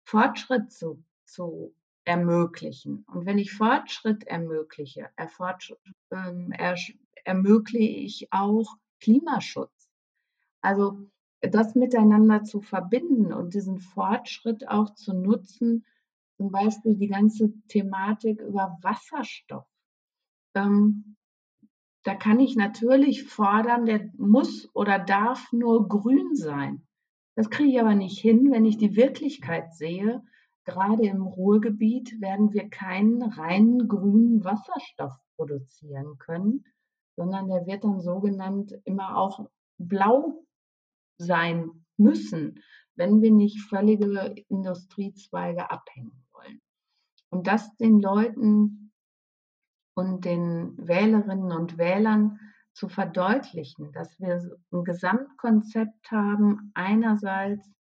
Fortschritt 0.03 0.71
zu, 0.71 1.03
zu 1.25 1.73
ermöglichen. 2.05 3.05
Und 3.13 3.25
wenn 3.25 3.37
ich 3.37 3.53
Fortschritt 3.53 4.23
ermögliche, 4.25 5.09
ähm, 6.11 6.51
er, 6.51 6.75
ermögliche 7.23 7.99
ich 7.99 8.27
auch 8.31 8.77
Klimaschutz. 8.99 9.89
Also 10.61 11.09
das 11.41 11.75
miteinander 11.75 12.43
zu 12.43 12.61
verbinden 12.61 13.33
und 13.33 13.53
diesen 13.53 13.79
Fortschritt 13.79 14.67
auch 14.67 14.93
zu 14.93 15.13
nutzen, 15.13 15.85
zum 16.37 16.51
Beispiel 16.51 16.95
die 16.95 17.07
ganze 17.07 17.53
Thematik 17.67 18.41
über 18.41 18.77
Wasserstoff. 18.81 19.67
Ähm, 20.55 21.15
da 22.03 22.15
kann 22.15 22.39
ich 22.39 22.55
natürlich 22.55 23.23
fordern, 23.23 23.85
der 23.85 24.09
muss 24.17 24.69
oder 24.73 24.99
darf 24.99 25.51
nur 25.51 25.87
grün 25.87 26.35
sein. 26.35 26.85
Das 27.35 27.49
kriege 27.49 27.71
ich 27.71 27.79
aber 27.79 27.95
nicht 27.95 28.19
hin, 28.19 28.51
wenn 28.51 28.65
ich 28.65 28.77
die 28.77 28.95
Wirklichkeit 28.95 29.73
sehe, 29.73 30.23
gerade 30.65 31.03
im 31.03 31.23
Ruhrgebiet 31.23 32.21
werden 32.21 32.53
wir 32.53 32.69
keinen 32.69 33.21
reinen 33.23 33.87
grünen 33.87 34.43
Wasserstoff 34.43 35.13
produzieren 35.35 36.17
können, 36.19 36.65
sondern 37.15 37.47
der 37.49 37.65
wird 37.65 37.83
dann 37.83 38.01
sogenannt 38.01 38.73
immer 38.85 39.17
auch 39.17 39.49
blau 39.77 40.45
sein 41.17 41.85
müssen, 41.97 42.59
wenn 42.95 43.21
wir 43.21 43.31
nicht 43.31 43.61
völlige 43.61 44.35
Industriezweige 44.49 45.69
abhängen 45.69 46.25
wollen. 46.33 46.61
Und 47.29 47.47
das 47.47 47.75
den 47.77 47.99
Leuten 47.99 48.91
und 49.95 50.25
den 50.25 50.75
Wählerinnen 50.77 51.51
und 51.51 51.77
Wählern 51.77 52.39
zu 52.73 52.89
verdeutlichen, 52.89 53.91
dass 53.91 54.19
wir 54.19 54.41
ein 54.71 54.83
Gesamtkonzept 54.83 56.11
haben, 56.11 56.71
einerseits 56.73 57.71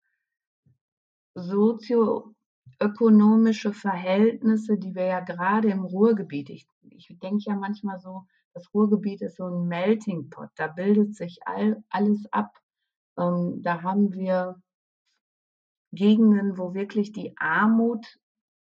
sozio 1.35 2.35
ökonomische 2.81 3.73
Verhältnisse, 3.73 4.77
die 4.77 4.95
wir 4.95 5.07
ja 5.07 5.21
gerade 5.21 5.69
im 5.71 5.85
Ruhrgebiet, 5.85 6.51
ich, 6.51 6.67
ich 6.83 7.09
denke 7.21 7.45
ja 7.47 7.57
manchmal 7.57 7.99
so, 7.99 8.27
das 8.55 8.73
Ruhrgebiet 8.75 9.23
ist 9.23 9.37
so 9.37 9.47
ein 9.47 9.67
Melting 9.67 10.29
Pot, 10.29 10.51
da 10.57 10.67
bildet 10.67 11.15
sich 11.15 11.39
all, 11.47 11.83
alles 11.89 12.31
ab. 12.33 12.59
Ähm, 13.19 13.63
da 13.63 13.83
haben 13.83 14.13
wir 14.13 14.61
Gegenden, 15.93 16.59
wo 16.59 16.75
wirklich 16.75 17.13
die 17.13 17.35
Armut 17.39 18.19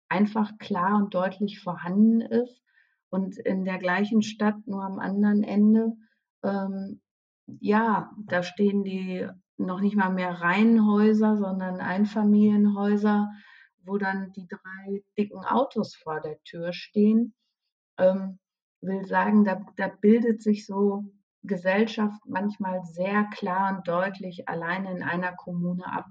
einfach 0.08 0.58
klar 0.58 0.96
und 0.96 1.14
deutlich 1.14 1.60
vorhanden 1.60 2.20
ist 2.20 2.62
und 3.10 3.36
in 3.38 3.64
der 3.64 3.78
gleichen 3.78 4.22
Stadt 4.22 4.66
nur 4.66 4.82
am 4.82 4.98
anderen 4.98 5.42
Ende, 5.42 5.96
ähm, 6.46 7.00
ja, 7.61 8.11
da 8.26 8.42
stehen 8.42 8.85
die 8.85 9.26
noch 9.59 9.80
nicht 9.80 9.96
mal 9.96 10.11
mehr 10.11 10.40
Reihenhäuser, 10.40 11.37
sondern 11.37 11.80
Einfamilienhäuser 11.80 13.28
wo 13.87 13.96
dann 13.98 14.32
die 14.32 14.46
drei 14.46 15.02
dicken 15.16 15.44
Autos 15.44 15.94
vor 15.94 16.20
der 16.20 16.42
Tür 16.42 16.72
stehen, 16.72 17.35
ähm, 17.98 18.38
will 18.80 19.06
sagen, 19.06 19.44
da, 19.44 19.64
da 19.76 19.88
bildet 19.88 20.42
sich 20.42 20.66
so 20.66 21.04
Gesellschaft 21.42 22.20
manchmal 22.26 22.82
sehr 22.85 23.24
klar 23.32 23.76
und 23.76 23.88
deutlich 23.88 24.48
alleine 24.48 24.90
in 24.90 25.02
einer 25.02 25.35
Kommune 25.35 25.87
ab. 25.87 26.06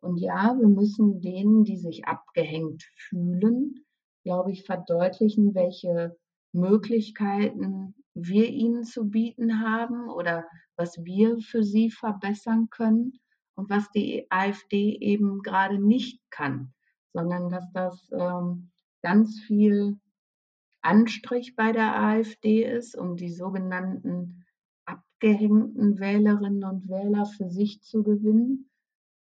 Und 0.00 0.16
ja, 0.18 0.56
wir 0.58 0.68
müssen 0.68 1.20
denen, 1.20 1.64
die 1.64 1.76
sich 1.76 2.06
abgehängt 2.06 2.82
fühlen, 2.96 3.84
glaube 4.22 4.52
ich, 4.52 4.64
verdeutlichen, 4.64 5.54
welche 5.54 6.16
Möglichkeiten 6.52 7.94
wir 8.14 8.48
ihnen 8.48 8.84
zu 8.84 9.10
bieten 9.10 9.60
haben 9.60 10.08
oder 10.08 10.46
was 10.76 11.04
wir 11.04 11.38
für 11.38 11.62
sie 11.62 11.90
verbessern 11.90 12.68
können 12.70 13.18
und 13.56 13.70
was 13.70 13.90
die 13.90 14.26
AfD 14.30 14.96
eben 15.00 15.42
gerade 15.42 15.78
nicht 15.78 16.20
kann 16.30 16.74
sondern 17.14 17.48
dass 17.48 17.70
das 17.72 18.10
ähm, 18.12 18.70
ganz 19.02 19.40
viel 19.40 19.98
Anstrich 20.82 21.56
bei 21.56 21.72
der 21.72 21.98
AfD 21.98 22.64
ist, 22.64 22.94
um 22.96 23.16
die 23.16 23.30
sogenannten 23.30 24.44
abgehängten 24.84 25.98
Wählerinnen 25.98 26.64
und 26.64 26.88
Wähler 26.88 27.24
für 27.24 27.48
sich 27.48 27.80
zu 27.82 28.02
gewinnen. 28.02 28.68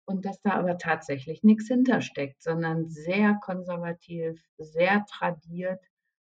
Und 0.05 0.25
dass 0.25 0.41
da 0.43 0.51
aber 0.51 0.79
tatsächlich 0.79 1.43
nichts 1.43 1.69
hintersteckt, 1.69 2.43
sondern 2.43 2.89
sehr 2.89 3.35
konservativ, 3.43 4.41
sehr 4.59 5.05
tradiert, 5.07 5.81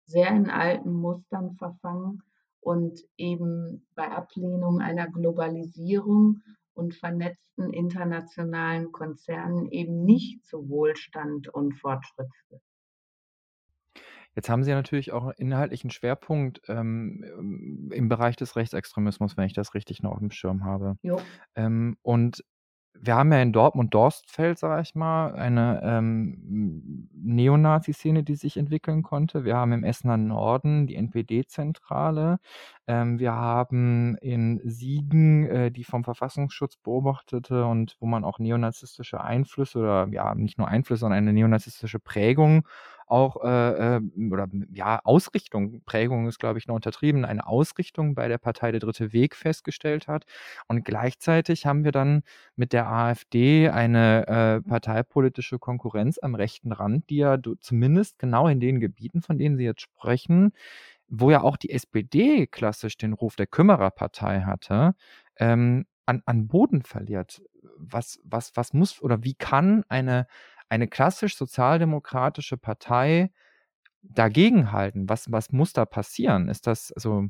sehr 0.06 0.30
in 0.30 0.50
alten 0.50 0.92
Mustern 0.92 1.56
verfangen 1.56 2.24
und 2.62 3.00
eben 3.18 3.88
bei 3.96 4.10
Ablehnung 4.10 4.82
einer 4.82 5.08
Globalisierung 5.08 6.42
und 6.74 6.96
vernetzten 6.96 7.74
internationalen 7.74 8.92
Konzernen 8.92 9.70
eben 9.72 10.04
nicht 10.06 10.46
zu 10.46 10.70
Wohlstand 10.70 11.50
und 11.50 11.74
Fortschritt 11.74 12.30
führt. 12.48 12.62
Jetzt 14.36 14.50
haben 14.50 14.64
Sie 14.64 14.72
natürlich 14.72 15.12
auch 15.12 15.24
einen 15.24 15.34
inhaltlichen 15.38 15.90
Schwerpunkt 15.90 16.62
ähm, 16.68 17.90
im 17.92 18.08
Bereich 18.08 18.36
des 18.36 18.56
Rechtsextremismus, 18.56 19.36
wenn 19.36 19.48
ich 19.48 19.54
das 19.54 19.74
richtig 19.74 20.02
noch 20.02 20.12
auf 20.12 20.20
dem 20.20 20.32
Schirm 20.32 20.64
habe. 20.64 20.98
Ähm, 21.56 21.98
und 22.04 22.44
wir 23.02 23.16
haben 23.16 23.32
ja 23.32 23.42
in 23.42 23.54
Dortmund-Dorstfeld, 23.54 24.60
sage 24.60 24.82
ich 24.82 24.96
mal, 24.96 25.34
eine 25.34 25.82
ähm, 25.84 27.10
Neonazi-Szene, 27.14 28.24
die 28.24 28.36
sich 28.36 28.58
entwickeln 28.58 29.04
konnte. 29.04 29.46
Wir 29.46 29.56
haben 29.56 29.72
im 29.72 29.84
Essener 29.84 30.18
Norden 30.18 30.86
die 30.86 30.96
NPD-Zentrale. 30.96 32.40
Ähm, 32.88 33.20
wir 33.20 33.34
haben 33.34 34.18
in 34.18 34.60
Siegen 34.64 35.46
äh, 35.48 35.72
die 35.72 35.84
vom 35.84 36.04
Verfassungsschutz 36.04 36.78
beobachtete 36.78 37.66
und 37.66 37.96
wo 38.00 38.06
man 38.06 38.26
auch 38.26 38.40
neonazistische 38.40 39.22
Einflüsse 39.22 39.80
oder 39.80 40.08
ja, 40.12 40.36
nicht 40.36 40.58
nur 40.58 40.68
Einflüsse, 40.68 41.02
sondern 41.02 41.20
eine 41.20 41.34
neonazistische 41.34 42.00
Prägung 42.00 42.68
auch 43.10 43.44
äh, 43.44 43.98
äh, 43.98 44.02
oder 44.32 44.48
ja, 44.72 45.00
Ausrichtung, 45.04 45.82
Prägung 45.86 46.28
ist, 46.28 46.40
glaube 46.40 46.60
ich, 46.60 46.68
noch 46.68 46.76
untertrieben, 46.76 47.26
eine 47.26 47.48
Ausrichtung 47.48 48.16
bei 48.16 48.28
der 48.28 48.38
Partei 48.38 48.72
Der 48.72 48.80
Dritte 48.80 49.14
Weg 49.14 49.36
festgestellt 49.36 50.08
hat. 50.08 50.26
Und 50.68 50.86
gleichzeitig 50.86 51.66
haben 51.66 51.84
wir 51.84 51.92
dann 51.92 52.24
mit 52.56 52.74
der 52.74 52.88
AfD 52.88 53.70
eine 53.70 54.28
äh, 54.28 54.62
parteipolitische 54.70 55.60
Konkurrenz 55.60 56.20
am 56.20 56.36
rechten 56.36 56.72
Rand, 56.72 57.10
die 57.10 57.18
ja 57.18 57.38
zumindest 57.60 58.20
genau 58.20 58.48
in 58.48 58.60
den 58.60 58.80
Gebieten, 58.80 59.22
von 59.22 59.38
denen 59.38 59.58
Sie 59.58 59.64
jetzt 59.64 59.82
sprechen, 59.82 60.52
wo 61.08 61.32
ja 61.32 61.42
auch 61.42 61.58
die 61.58 61.72
SPD 61.72 62.48
klassisch 62.48 62.98
den 62.98 63.14
Ruf 63.14 63.36
der 63.36 63.48
Kümmererpartei 63.48 64.42
hatte, 64.42 64.94
ähm, 65.38 65.86
an, 66.06 66.22
an 66.26 66.48
Boden 66.48 66.82
verliert. 66.84 67.42
Was, 67.78 68.20
was, 68.24 68.52
was 68.56 68.74
muss 68.74 69.02
oder 69.02 69.24
wie 69.24 69.36
kann 69.36 69.84
eine 69.90 70.28
eine 70.70 70.88
klassisch 70.88 71.36
sozialdemokratische 71.38 72.58
Partei 72.58 73.32
dagegenhalten? 74.02 75.10
Was, 75.10 75.32
was 75.32 75.52
muss 75.52 75.74
da 75.74 75.86
passieren? 75.86 76.50
Ist 76.50 76.68
das 76.68 76.94
so? 76.96 77.28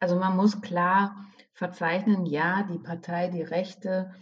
Also 0.00 0.16
man 0.16 0.36
muss 0.36 0.60
klar 0.60 1.16
verzeichnen, 1.52 2.26
ja, 2.26 2.64
die 2.64 2.78
Partei 2.78 3.28
Die 3.28 3.42
Rechte 3.42 4.12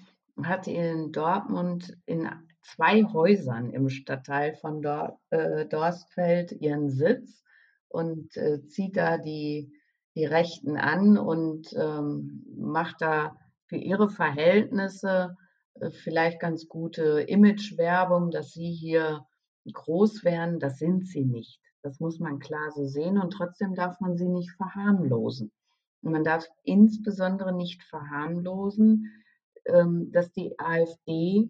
hat 0.43 0.67
in 0.67 1.13
Dortmund 1.13 1.97
in 2.07 2.29
zwei 2.63 3.05
Häusern 3.05 3.71
im 3.71 3.89
Stadtteil 3.89 4.55
von 4.55 4.83
Dor 4.83 5.21
äh, 5.31 5.67
Dorstfeld 5.67 6.53
ihren 6.53 6.91
Sitz 6.91 7.43
und 7.89 8.37
äh, 8.37 8.65
zieht 8.67 8.97
da 8.97 9.19
die, 9.19 9.73
die 10.15 10.25
Rechten 10.25 10.77
an 10.77 11.19
und 11.19 11.73
ähm, 11.75 12.45
macht 12.57 13.01
da 13.01 13.37
für 13.67 13.77
ihre 13.77 14.11
Verhältnisse 14.11 15.37
vielleicht 15.91 16.41
ganz 16.41 16.69
gute 16.69 17.21
Imagewerbung, 17.23 18.31
dass 18.31 18.53
sie 18.53 18.71
hier 18.71 19.27
groß 19.73 20.25
werden. 20.25 20.59
Das 20.59 20.79
sind 20.79 21.07
sie 21.07 21.25
nicht. 21.25 21.61
Das 21.83 22.01
muss 22.01 22.19
man 22.19 22.39
klar 22.39 22.71
so 22.73 22.87
sehen 22.87 23.19
und 23.19 23.31
trotzdem 23.31 23.75
darf 23.75 24.01
man 24.01 24.17
sie 24.17 24.29
nicht 24.29 24.51
verharmlosen. 24.53 25.51
Und 26.03 26.13
man 26.13 26.25
darf 26.25 26.47
insbesondere 26.63 27.55
nicht 27.55 27.83
verharmlosen, 27.85 29.13
ähm, 29.67 30.11
dass 30.13 30.33
die 30.33 30.59
AfD 30.59 31.49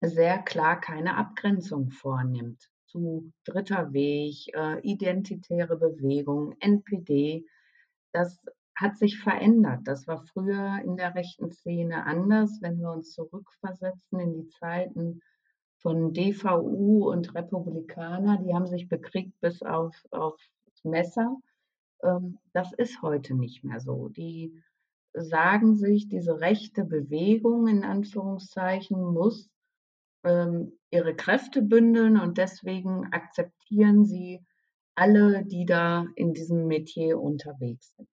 sehr 0.00 0.38
klar 0.38 0.80
keine 0.80 1.16
Abgrenzung 1.16 1.90
vornimmt 1.90 2.68
zu 2.86 3.32
Dritter 3.44 3.92
Weg, 3.92 4.54
äh, 4.54 4.80
identitäre 4.80 5.76
Bewegung, 5.76 6.54
NPD. 6.60 7.46
Das 8.12 8.38
hat 8.82 8.98
sich 8.98 9.18
verändert. 9.18 9.80
Das 9.84 10.06
war 10.06 10.18
früher 10.18 10.80
in 10.84 10.96
der 10.96 11.14
rechten 11.14 11.50
Szene 11.50 12.04
anders, 12.04 12.58
wenn 12.60 12.80
wir 12.80 12.90
uns 12.90 13.12
zurückversetzen 13.12 14.18
in 14.20 14.34
die 14.34 14.48
Zeiten 14.48 15.20
von 15.78 16.12
DVU 16.12 17.10
und 17.10 17.34
Republikaner, 17.34 18.38
die 18.38 18.54
haben 18.54 18.66
sich 18.66 18.88
bekriegt 18.88 19.40
bis 19.40 19.62
auf, 19.62 19.96
aufs 20.10 20.50
Messer. 20.84 21.36
Ähm, 22.02 22.38
das 22.52 22.72
ist 22.72 23.02
heute 23.02 23.34
nicht 23.34 23.64
mehr 23.64 23.80
so. 23.80 24.08
Die 24.08 24.62
sagen 25.12 25.74
sich, 25.74 26.08
diese 26.08 26.40
rechte 26.40 26.84
Bewegung 26.84 27.66
in 27.66 27.84
Anführungszeichen 27.84 29.00
muss 29.00 29.50
ähm, 30.24 30.78
ihre 30.90 31.14
Kräfte 31.14 31.62
bündeln 31.62 32.18
und 32.18 32.38
deswegen 32.38 33.12
akzeptieren 33.12 34.04
sie 34.04 34.40
alle, 34.94 35.44
die 35.44 35.66
da 35.66 36.06
in 36.16 36.32
diesem 36.32 36.66
Metier 36.66 37.20
unterwegs 37.20 37.94
sind. 37.96 38.08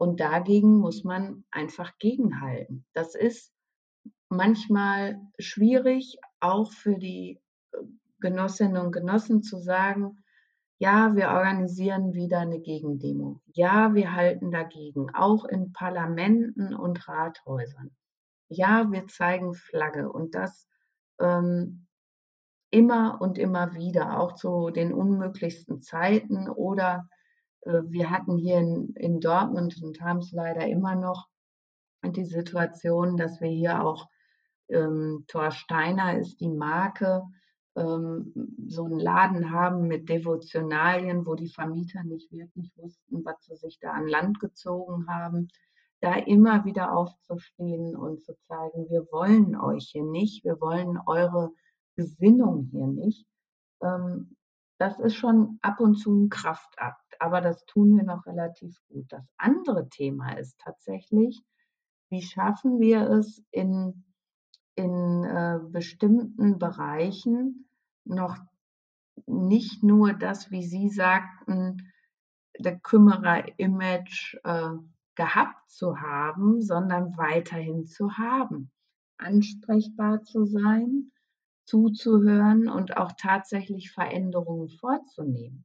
Und 0.00 0.18
dagegen 0.18 0.78
muss 0.78 1.04
man 1.04 1.44
einfach 1.50 1.98
gegenhalten. 1.98 2.86
Das 2.94 3.14
ist 3.14 3.52
manchmal 4.30 5.20
schwierig, 5.38 6.16
auch 6.40 6.72
für 6.72 6.96
die 6.96 7.38
äh, 7.72 7.76
Genossinnen 8.18 8.78
und 8.78 8.92
Genossen 8.92 9.42
zu 9.42 9.58
sagen, 9.58 10.24
ja, 10.78 11.14
wir 11.16 11.28
organisieren 11.28 12.14
wieder 12.14 12.38
eine 12.38 12.60
Gegendemo. 12.60 13.42
Ja, 13.52 13.94
wir 13.94 14.14
halten 14.14 14.50
dagegen, 14.50 15.14
auch 15.14 15.44
in 15.44 15.74
Parlamenten 15.74 16.74
und 16.74 17.06
Rathäusern. 17.06 17.90
Ja, 18.48 18.90
wir 18.90 19.06
zeigen 19.06 19.52
Flagge 19.52 20.10
und 20.10 20.34
das 20.34 20.66
ähm, 21.20 21.86
immer 22.70 23.20
und 23.20 23.36
immer 23.36 23.74
wieder, 23.74 24.18
auch 24.18 24.32
zu 24.32 24.70
den 24.70 24.94
unmöglichsten 24.94 25.82
Zeiten 25.82 26.48
oder 26.48 27.06
wir 27.64 28.10
hatten 28.10 28.36
hier 28.36 28.58
in, 28.58 28.94
in 28.94 29.20
Dortmund 29.20 29.80
und 29.82 30.00
haben 30.00 30.18
es 30.18 30.32
leider 30.32 30.66
immer 30.66 30.94
noch 30.94 31.28
die 32.02 32.24
Situation, 32.24 33.16
dass 33.16 33.40
wir 33.40 33.50
hier 33.50 33.84
auch 33.84 34.08
ähm, 34.68 35.24
Thor 35.28 35.50
Steiner 35.50 36.18
ist 36.18 36.40
die 36.40 36.48
Marke, 36.48 37.22
ähm, 37.76 38.32
so 38.66 38.84
einen 38.84 38.98
Laden 38.98 39.50
haben 39.50 39.86
mit 39.86 40.08
Devotionalien, 40.08 41.26
wo 41.26 41.34
die 41.34 41.50
Vermieter 41.50 42.02
nicht 42.04 42.32
wirklich 42.32 42.72
wussten, 42.76 43.24
was 43.24 43.44
sie 43.44 43.56
sich 43.56 43.78
da 43.80 43.92
an 43.92 44.08
Land 44.08 44.40
gezogen 44.40 45.06
haben. 45.08 45.48
Da 46.00 46.14
immer 46.14 46.64
wieder 46.64 46.96
aufzustehen 46.96 47.94
und 47.94 48.22
zu 48.22 48.34
zeigen, 48.48 48.88
wir 48.88 49.06
wollen 49.12 49.54
euch 49.54 49.90
hier 49.92 50.04
nicht, 50.04 50.44
wir 50.44 50.58
wollen 50.60 50.98
eure 51.06 51.52
Gesinnung 51.94 52.68
hier 52.70 52.86
nicht. 52.86 53.26
Ähm, 53.82 54.36
das 54.78 54.98
ist 54.98 55.14
schon 55.14 55.58
ab 55.60 55.78
und 55.78 55.96
zu 55.96 56.10
ein 56.10 56.30
Kraftakt, 56.30 56.99
aber 57.20 57.40
das 57.40 57.64
tun 57.66 57.96
wir 57.96 58.04
noch 58.04 58.26
relativ 58.26 58.80
gut. 58.88 59.06
Das 59.12 59.26
andere 59.36 59.88
Thema 59.88 60.32
ist 60.38 60.58
tatsächlich, 60.58 61.40
wie 62.08 62.22
schaffen 62.22 62.80
wir 62.80 63.08
es 63.10 63.44
in, 63.50 64.04
in 64.74 65.24
äh, 65.24 65.60
bestimmten 65.62 66.58
Bereichen 66.58 67.68
noch 68.04 68.36
nicht 69.26 69.82
nur 69.82 70.14
das, 70.14 70.50
wie 70.50 70.64
Sie 70.64 70.88
sagten, 70.88 71.92
der 72.58 72.78
Kümmerer-Image 72.80 74.36
äh, 74.44 74.70
gehabt 75.14 75.70
zu 75.70 76.00
haben, 76.00 76.62
sondern 76.62 77.16
weiterhin 77.16 77.86
zu 77.86 78.16
haben, 78.16 78.70
ansprechbar 79.18 80.22
zu 80.22 80.46
sein, 80.46 81.12
zuzuhören 81.66 82.68
und 82.68 82.96
auch 82.96 83.12
tatsächlich 83.12 83.92
Veränderungen 83.92 84.70
vorzunehmen, 84.70 85.64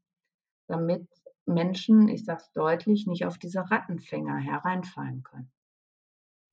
damit 0.67 1.07
Menschen, 1.45 2.07
ich 2.07 2.25
sage 2.25 2.41
es 2.41 2.51
deutlich, 2.53 3.07
nicht 3.07 3.25
auf 3.25 3.37
diese 3.37 3.69
Rattenfänger 3.69 4.37
hereinfallen 4.37 5.23
können. 5.23 5.51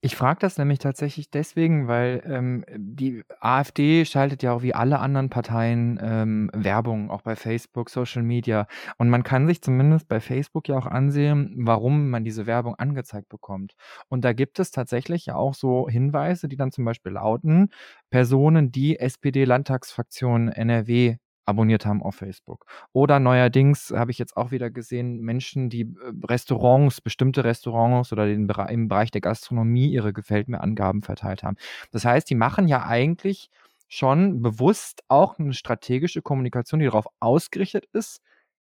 Ich 0.05 0.16
frage 0.16 0.40
das 0.40 0.59
nämlich 0.59 0.81
tatsächlich 0.81 1.31
deswegen, 1.31 1.87
weil 1.87 2.24
ähm, 2.26 2.64
die 2.76 3.22
AfD 3.38 4.05
schaltet 4.05 4.42
ja 4.42 4.52
auch 4.52 4.62
wie 4.62 4.74
alle 4.74 4.98
anderen 4.98 5.31
Parteien 5.31 5.96
ähm, 6.02 6.50
Werbung, 6.52 7.09
auch 7.09 7.22
bei 7.22 7.37
Facebook, 7.37 7.88
Social 7.88 8.24
Media. 8.24 8.66
Und 8.98 9.11
man 9.11 9.22
kann 9.22 9.46
sich 9.46 9.62
zumindest 9.62 10.09
bei 10.09 10.18
Facebook 10.18 10.66
ja 10.66 10.76
auch 10.76 10.87
ansehen, 10.87 11.55
warum 11.57 12.11
man 12.11 12.24
diese 12.24 12.46
Werbung 12.46 12.74
angezeigt 12.74 13.28
bekommt. 13.28 13.74
Und 14.09 14.24
da 14.24 14.33
gibt 14.33 14.59
es 14.59 14.72
tatsächlich 14.72 15.26
ja 15.26 15.37
auch 15.37 15.55
so 15.55 15.88
Hinweise, 15.88 16.48
die 16.48 16.57
dann 16.57 16.72
zum 16.72 16.85
Beispiel 16.85 17.12
lauten, 17.12 17.68
Personen, 18.11 18.72
die 18.72 18.98
SPD-Landtagsfraktion 18.98 20.48
NRW 20.48 21.18
abonniert 21.44 21.87
haben 21.87 22.02
auf 22.02 22.16
Facebook. 22.16 22.66
Oder 22.92 23.18
neuerdings 23.18 23.92
habe 23.94 24.11
ich 24.11 24.18
jetzt 24.18 24.37
auch 24.37 24.50
wieder 24.50 24.70
gesehen, 24.70 25.20
Menschen, 25.20 25.70
die 25.70 25.83
äh, 25.83 26.12
Restaurants, 26.24 27.00
bestimmte 27.00 27.44
Restaurants 27.44 28.12
oder 28.12 28.26
den, 28.26 28.48
im 28.48 28.88
Bereich 28.88 29.11
der 29.11 29.20
Gastronomie 29.20 29.90
ihre 29.90 30.12
Gefällt 30.12 30.48
mir 30.48 30.61
Angaben 30.61 31.02
verteilt 31.02 31.42
haben. 31.42 31.57
Das 31.90 32.05
heißt, 32.05 32.28
die 32.31 32.35
machen 32.35 32.68
ja 32.68 32.87
eigentlich 32.87 33.50
schon 33.88 34.40
bewusst 34.40 35.02
auch 35.09 35.38
eine 35.38 35.52
strategische 35.52 36.22
Kommunikation, 36.22 36.81
die 36.81 36.87
darauf 36.87 37.07
ausgerichtet 37.20 37.87
ist, 37.92 38.22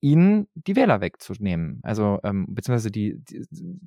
ihnen 0.01 0.47
die 0.55 0.77
Wähler 0.77 1.01
wegzunehmen. 1.01 1.81
Also 1.83 2.21
ähm, 2.23 2.47
beziehungsweise 2.49 2.91
die, 2.91 3.17
die, 3.19 3.45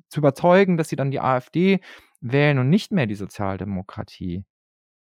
zu 0.08 0.20
überzeugen, 0.20 0.76
dass 0.76 0.88
sie 0.90 0.96
dann 0.96 1.10
die 1.10 1.20
AfD 1.20 1.80
wählen 2.20 2.58
und 2.58 2.68
nicht 2.68 2.92
mehr 2.92 3.06
die 3.06 3.14
Sozialdemokratie. 3.14 4.44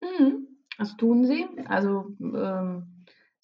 Mhm, 0.02 0.48
das 0.78 0.98
tun 0.98 1.26
sie. 1.26 1.46
Also 1.68 2.08
ähm, 2.20 2.95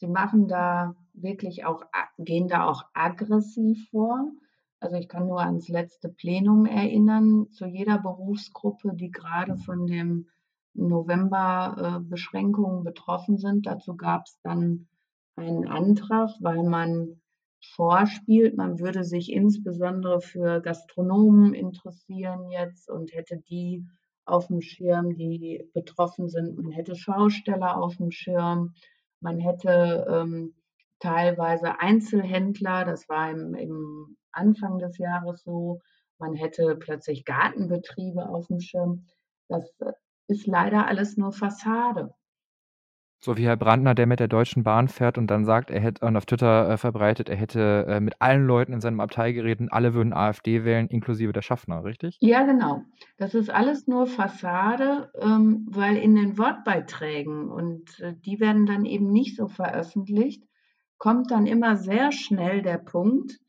sie 0.02 0.08
machen 0.08 0.50
da 0.50 0.96
wirklich 1.14 1.64
auch, 1.64 1.84
gehen 2.18 2.48
da 2.48 2.66
auch 2.66 2.86
aggressiv 2.94 3.88
vor. 3.92 4.32
Also 4.80 4.96
ich 4.98 5.08
kann 5.08 5.28
nur 5.28 5.42
ans 5.42 5.70
letzte 5.70 6.10
Plenum 6.10 6.66
erinnern, 6.66 7.52
zu 7.52 7.68
jeder 7.68 8.00
Berufsgruppe, 8.00 8.96
die 8.96 9.12
gerade 9.12 9.58
von 9.58 9.86
den 9.86 10.28
November-Beschränkungen 10.74 12.82
äh, 12.82 12.84
betroffen 12.84 13.38
sind. 13.38 13.68
Dazu 13.68 13.96
gab 13.96 14.26
es 14.26 14.40
dann 14.42 14.88
einen 15.36 15.68
Antrag, 15.68 16.32
weil 16.40 16.64
man 16.64 17.22
vorspielt, 17.64 18.58
man 18.58 18.80
würde 18.80 19.04
sich 19.04 19.32
insbesondere 19.32 20.20
für 20.20 20.62
Gastronomen 20.62 21.54
interessieren 21.54 22.50
jetzt 22.50 22.90
und 22.90 23.14
hätte 23.14 23.38
die 23.38 23.86
auf 24.26 24.48
dem 24.48 24.62
Schirm, 24.62 25.16
die 25.16 25.64
betroffen 25.76 26.28
sind. 26.28 26.58
Man 26.58 26.72
hätte 26.72 26.96
Schausteller 26.96 27.78
auf 27.78 27.98
dem 27.98 28.10
Schirm, 28.10 28.74
man 29.22 29.40
hätte 29.40 30.06
ähm, 30.10 30.56
teilweise 31.00 31.80
Einzelhändler, 31.80 32.86
das 32.86 33.08
war 33.08 33.32
im, 33.32 33.56
im 33.56 34.18
Anfang 34.32 34.80
des 34.80 34.98
Jahres 34.98 35.44
so, 35.44 35.80
man 36.20 36.36
hätte 36.36 36.76
plötzlich 36.76 37.26
Gartenbetriebe 37.26 38.30
auf 38.30 38.48
dem 38.48 38.60
Schirm. 38.60 39.06
Das 39.48 39.74
ist 40.28 40.46
leider 40.46 40.88
alles 40.88 41.18
nur 41.18 41.34
Fassade. 41.34 42.14
So 43.24 43.38
wie 43.38 43.46
Herr 43.46 43.56
Brandner, 43.56 43.94
der 43.94 44.08
mit 44.08 44.20
der 44.20 44.28
Deutschen 44.28 44.64
Bahn 44.64 44.88
fährt 44.88 45.20
und 45.20 45.28
dann 45.28 45.46
sagt, 45.46 45.70
er 45.70 45.80
hätte 45.80 46.04
und 46.04 46.18
auf 46.18 46.26
Twitter 46.26 46.68
äh, 46.68 46.78
verbreitet, 46.78 47.30
er 47.30 47.36
hätte 47.36 47.86
äh, 47.88 48.00
mit 48.00 48.16
allen 48.20 48.48
Leuten 48.48 48.74
in 48.74 48.82
seinem 48.82 49.00
Abteil 49.00 49.34
geredet, 49.34 49.68
alle 49.72 49.94
würden 49.94 50.12
AfD 50.12 50.64
wählen, 50.64 50.88
inklusive 50.88 51.32
der 51.32 51.44
Schaffner, 51.44 51.84
richtig? 51.84 52.18
Ja, 52.20 52.44
genau. 52.44 52.84
Das 53.18 53.36
ist 53.36 53.52
alles 53.52 53.86
nur 53.86 54.08
Fassade, 54.08 55.12
ähm, 55.22 55.68
weil 55.70 55.98
in 55.98 56.16
den 56.16 56.40
Wortbeiträgen, 56.40 57.52
und 57.52 58.00
äh, 58.00 58.16
die 58.26 58.40
werden 58.40 58.66
dann 58.66 58.86
eben 58.86 59.12
nicht 59.12 59.38
so 59.38 59.48
veröffentlicht, 59.48 60.44
kommt 60.98 61.30
dann 61.30 61.46
immer 61.46 61.78
sehr 61.78 62.12
schnell 62.12 62.64
der 62.64 62.80
Punkt, 62.80 63.40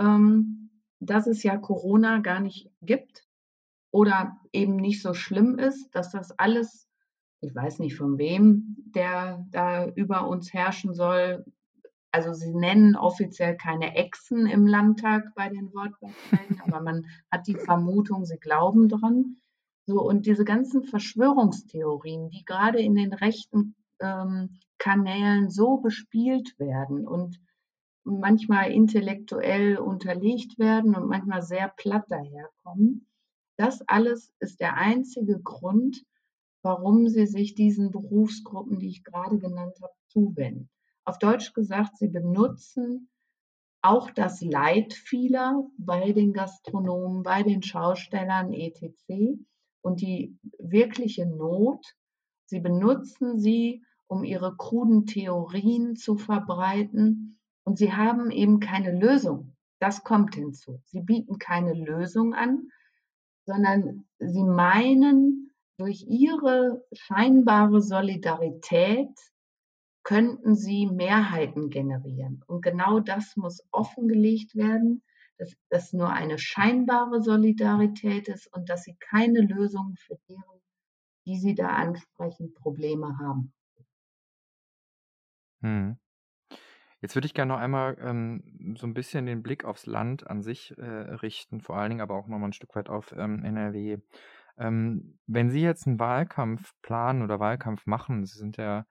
ähm, 0.00 0.70
dass 0.98 1.28
es 1.28 1.44
ja 1.44 1.56
Corona 1.58 2.18
gar 2.18 2.40
nicht 2.40 2.72
gibt 2.80 3.24
oder 3.92 4.36
eben 4.52 4.74
nicht 4.74 5.00
so 5.00 5.14
schlimm 5.14 5.60
ist, 5.60 5.94
dass 5.94 6.10
das 6.10 6.36
alles 6.40 6.88
ich 7.42 7.54
weiß 7.54 7.80
nicht 7.80 7.96
von 7.96 8.18
wem, 8.18 8.76
der 8.94 9.44
da 9.50 9.88
über 9.88 10.28
uns 10.28 10.52
herrschen 10.52 10.94
soll. 10.94 11.44
Also 12.12 12.32
sie 12.32 12.54
nennen 12.54 12.94
offiziell 12.94 13.56
keine 13.56 13.96
Echsen 13.96 14.46
im 14.46 14.66
Landtag 14.66 15.24
bei 15.34 15.48
den 15.48 15.72
Wortbeiträgen, 15.74 16.60
aber 16.64 16.80
man 16.80 17.06
hat 17.30 17.48
die 17.48 17.56
Vermutung, 17.56 18.24
sie 18.24 18.38
glauben 18.38 18.88
dran. 18.88 19.38
So, 19.86 20.00
und 20.00 20.26
diese 20.26 20.44
ganzen 20.44 20.84
Verschwörungstheorien, 20.84 22.30
die 22.30 22.44
gerade 22.44 22.80
in 22.80 22.94
den 22.94 23.12
rechten 23.12 23.74
ähm, 23.98 24.60
Kanälen 24.78 25.50
so 25.50 25.78
bespielt 25.78 26.56
werden 26.60 27.08
und 27.08 27.40
manchmal 28.04 28.70
intellektuell 28.70 29.78
unterlegt 29.78 30.58
werden 30.60 30.94
und 30.94 31.08
manchmal 31.08 31.42
sehr 31.42 31.72
platt 31.76 32.04
daherkommen, 32.08 33.08
das 33.56 33.82
alles 33.88 34.32
ist 34.38 34.60
der 34.60 34.76
einzige 34.76 35.40
Grund, 35.40 36.04
warum 36.62 37.08
sie 37.08 37.26
sich 37.26 37.54
diesen 37.54 37.90
Berufsgruppen, 37.90 38.78
die 38.78 38.88
ich 38.88 39.04
gerade 39.04 39.38
genannt 39.38 39.76
habe, 39.82 39.92
zuwenden. 40.08 40.70
Auf 41.04 41.18
Deutsch 41.18 41.52
gesagt, 41.52 41.98
sie 41.98 42.08
benutzen 42.08 43.08
auch 43.82 44.10
das 44.10 44.40
Leid 44.40 44.94
vieler 44.94 45.66
bei 45.76 46.12
den 46.12 46.32
Gastronomen, 46.32 47.24
bei 47.24 47.42
den 47.42 47.62
Schaustellern 47.62 48.52
etc. 48.52 48.92
und 49.82 50.00
die 50.00 50.38
wirkliche 50.58 51.26
Not. 51.26 51.84
Sie 52.46 52.60
benutzen 52.60 53.40
sie, 53.40 53.82
um 54.06 54.22
ihre 54.22 54.56
kruden 54.56 55.06
Theorien 55.06 55.96
zu 55.96 56.16
verbreiten 56.16 57.40
und 57.64 57.78
sie 57.78 57.92
haben 57.92 58.30
eben 58.30 58.60
keine 58.60 58.96
Lösung. 58.96 59.56
Das 59.80 60.04
kommt 60.04 60.36
hinzu. 60.36 60.80
Sie 60.84 61.00
bieten 61.00 61.38
keine 61.38 61.74
Lösung 61.74 62.34
an, 62.34 62.68
sondern 63.46 64.04
sie 64.20 64.44
meinen, 64.44 65.41
durch 65.82 66.04
ihre 66.06 66.84
scheinbare 66.92 67.82
Solidarität 67.82 69.18
könnten 70.04 70.54
sie 70.54 70.86
Mehrheiten 70.86 71.70
generieren. 71.70 72.44
Und 72.46 72.62
genau 72.62 73.00
das 73.00 73.36
muss 73.36 73.66
offengelegt 73.72 74.54
werden, 74.54 75.02
dass 75.38 75.52
das 75.70 75.92
nur 75.92 76.10
eine 76.10 76.38
scheinbare 76.38 77.20
Solidarität 77.20 78.28
ist 78.28 78.46
und 78.54 78.68
dass 78.68 78.84
sie 78.84 78.96
keine 79.00 79.40
Lösungen 79.40 79.96
für 79.96 80.16
deren, 80.28 80.60
die 81.26 81.36
sie 81.36 81.56
da 81.56 81.70
ansprechen, 81.70 82.54
Probleme 82.54 83.18
haben. 83.18 83.52
Hm. 85.62 85.96
Jetzt 87.00 87.16
würde 87.16 87.26
ich 87.26 87.34
gerne 87.34 87.54
noch 87.54 87.60
einmal 87.60 87.96
ähm, 88.00 88.76
so 88.78 88.86
ein 88.86 88.94
bisschen 88.94 89.26
den 89.26 89.42
Blick 89.42 89.64
aufs 89.64 89.86
Land 89.86 90.28
an 90.28 90.42
sich 90.42 90.78
äh, 90.78 90.84
richten, 90.84 91.60
vor 91.60 91.76
allen 91.76 91.90
Dingen 91.90 92.02
aber 92.02 92.14
auch 92.14 92.28
noch 92.28 92.38
mal 92.38 92.46
ein 92.46 92.52
Stück 92.52 92.76
weit 92.76 92.88
auf 92.88 93.12
ähm, 93.18 93.44
NRW. 93.44 93.98
Ähm, 94.62 95.18
wenn 95.26 95.50
Sie 95.50 95.60
jetzt 95.60 95.86
einen 95.86 95.98
Wahlkampf 95.98 96.72
planen 96.82 97.22
oder 97.22 97.40
Wahlkampf 97.40 97.86
machen, 97.86 98.24
Sie 98.24 98.38
sind 98.38 98.56
ja 98.56 98.86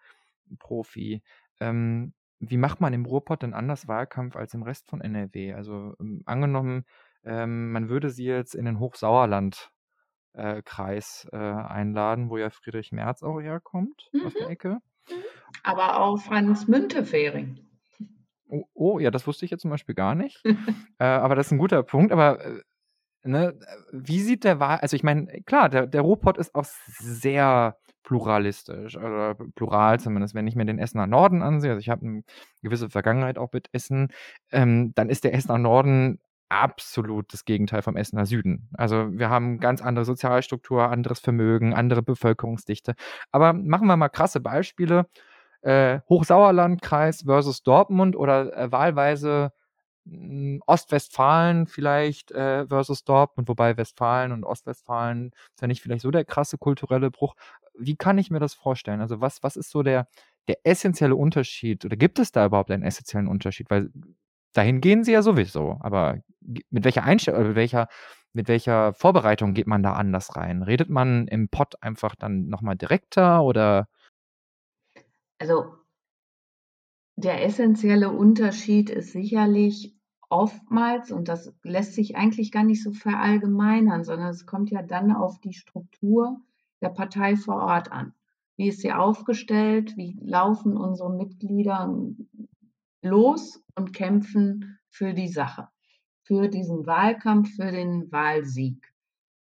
Profi, 0.59 1.23
ähm, 1.61 2.13
wie 2.39 2.57
macht 2.57 2.81
man 2.81 2.91
im 2.91 3.05
Ruhrpott 3.05 3.43
denn 3.43 3.53
anders 3.53 3.87
Wahlkampf 3.87 4.35
als 4.35 4.53
im 4.53 4.63
Rest 4.63 4.89
von 4.89 4.99
NRW? 4.99 5.53
Also 5.53 5.95
ähm, 5.99 6.23
angenommen, 6.25 6.85
ähm, 7.23 7.71
man 7.71 7.87
würde 7.87 8.09
Sie 8.09 8.25
jetzt 8.25 8.55
in 8.55 8.65
den 8.65 8.79
Hochsauerland 8.79 9.71
äh, 10.33 10.61
äh, 10.61 11.37
einladen, 11.37 12.29
wo 12.29 12.37
ja 12.37 12.49
Friedrich 12.49 12.91
Merz 12.91 13.23
auch 13.23 13.39
herkommt, 13.39 14.09
mhm. 14.11 14.25
aus 14.25 14.33
der 14.33 14.47
mhm. 14.47 14.51
Ecke. 14.51 14.69
Mhm. 15.09 15.13
Aber 15.63 16.01
auch 16.01 16.17
Franz 16.17 16.67
Müntefering. 16.67 17.59
Oh, 18.47 18.65
oh, 18.73 18.99
ja, 18.99 19.11
das 19.11 19.27
wusste 19.27 19.45
ich 19.45 19.51
jetzt 19.51 19.61
zum 19.61 19.71
Beispiel 19.71 19.95
gar 19.95 20.15
nicht. 20.15 20.43
äh, 20.99 21.05
aber 21.05 21.35
das 21.35 21.47
ist 21.47 21.51
ein 21.53 21.57
guter 21.57 21.83
Punkt. 21.83 22.11
Aber 22.11 22.43
äh, 22.43 22.61
ne, 23.23 23.57
wie 23.91 24.19
sieht 24.21 24.43
der 24.43 24.59
Wahl, 24.59 24.79
also 24.79 24.95
ich 24.95 25.03
meine, 25.03 25.27
klar, 25.45 25.69
der, 25.69 25.87
der 25.87 26.01
Ruhrpott 26.01 26.37
ist 26.37 26.55
auch 26.55 26.65
sehr 26.65 27.77
pluralistisch, 28.03 28.97
oder 28.97 29.35
plural 29.55 29.99
zumindest, 29.99 30.35
wenn 30.35 30.47
ich 30.47 30.55
mir 30.55 30.65
den 30.65 30.79
Essener 30.79 31.07
Norden 31.07 31.41
ansehe, 31.41 31.71
also 31.71 31.79
ich 31.79 31.89
habe 31.89 32.05
eine 32.05 32.23
gewisse 32.61 32.89
Vergangenheit 32.89 33.37
auch 33.37 33.51
mit 33.53 33.69
Essen, 33.73 34.09
ähm, 34.51 34.93
dann 34.95 35.09
ist 35.09 35.23
der 35.23 35.33
Essener 35.33 35.57
Norden 35.57 36.19
absolut 36.49 37.31
das 37.33 37.45
Gegenteil 37.45 37.81
vom 37.81 37.95
Essener 37.95 38.25
Süden. 38.25 38.67
Also 38.73 39.07
wir 39.13 39.29
haben 39.29 39.59
ganz 39.59 39.81
andere 39.81 40.03
Sozialstruktur, 40.03 40.89
anderes 40.89 41.19
Vermögen, 41.19 41.73
andere 41.73 42.03
Bevölkerungsdichte. 42.03 42.95
Aber 43.31 43.53
machen 43.53 43.87
wir 43.87 43.95
mal 43.95 44.09
krasse 44.09 44.41
Beispiele. 44.41 45.05
Äh, 45.61 46.01
Hochsauerlandkreis 46.09 47.21
versus 47.25 47.63
Dortmund 47.63 48.17
oder 48.17 48.57
äh, 48.57 48.71
wahlweise 48.71 49.53
Ostwestfalen 50.65 51.67
vielleicht 51.67 52.31
äh, 52.31 52.65
versus 52.67 53.03
Dortmund, 53.03 53.47
wobei 53.47 53.77
Westfalen 53.77 54.31
und 54.31 54.43
Ostwestfalen 54.43 55.31
ist 55.53 55.61
ja 55.61 55.67
nicht 55.67 55.81
vielleicht 55.81 56.01
so 56.01 56.11
der 56.11 56.25
krasse 56.25 56.57
kulturelle 56.57 57.11
Bruch. 57.11 57.35
Wie 57.77 57.95
kann 57.95 58.17
ich 58.17 58.31
mir 58.31 58.39
das 58.39 58.53
vorstellen? 58.53 59.01
Also 59.01 59.21
was, 59.21 59.43
was 59.43 59.55
ist 59.55 59.69
so 59.69 59.83
der, 59.83 60.07
der 60.47 60.57
essentielle 60.63 61.15
Unterschied 61.15 61.85
oder 61.85 61.95
gibt 61.95 62.19
es 62.19 62.31
da 62.31 62.45
überhaupt 62.45 62.71
einen 62.71 62.83
essentiellen 62.83 63.27
Unterschied? 63.27 63.69
Weil 63.69 63.91
dahin 64.53 64.81
gehen 64.81 65.03
sie 65.03 65.13
ja 65.13 65.21
sowieso, 65.21 65.77
aber 65.81 66.17
mit 66.41 66.83
welcher 66.83 67.03
Einstellung, 67.03 67.47
mit 67.49 67.55
welcher, 67.55 67.87
mit 68.33 68.47
welcher 68.47 68.93
Vorbereitung 68.93 69.53
geht 69.53 69.67
man 69.67 69.83
da 69.83 69.93
anders 69.93 70.35
rein? 70.35 70.63
Redet 70.63 70.89
man 70.89 71.27
im 71.27 71.47
Pott 71.49 71.75
einfach 71.81 72.15
dann 72.15 72.47
nochmal 72.47 72.75
direkter 72.75 73.43
oder? 73.43 73.87
Also 75.37 75.80
der 77.21 77.45
essentielle 77.45 78.11
Unterschied 78.11 78.89
ist 78.89 79.11
sicherlich 79.11 79.95
oftmals, 80.29 81.11
und 81.11 81.27
das 81.27 81.53
lässt 81.63 81.93
sich 81.93 82.15
eigentlich 82.15 82.51
gar 82.51 82.63
nicht 82.63 82.83
so 82.83 82.91
verallgemeinern, 82.91 84.03
sondern 84.03 84.29
es 84.29 84.45
kommt 84.45 84.71
ja 84.71 84.81
dann 84.81 85.11
auf 85.11 85.39
die 85.39 85.53
Struktur 85.53 86.41
der 86.81 86.89
Partei 86.89 87.35
vor 87.35 87.57
Ort 87.57 87.91
an. 87.91 88.13
Wie 88.57 88.69
ist 88.69 88.81
sie 88.81 88.91
aufgestellt? 88.91 89.95
Wie 89.97 90.17
laufen 90.21 90.77
unsere 90.77 91.13
Mitglieder 91.13 91.93
los 93.01 93.63
und 93.75 93.93
kämpfen 93.93 94.79
für 94.89 95.13
die 95.13 95.29
Sache, 95.29 95.67
für 96.23 96.47
diesen 96.47 96.85
Wahlkampf, 96.85 97.55
für 97.55 97.71
den 97.71 98.11
Wahlsieg? 98.11 98.93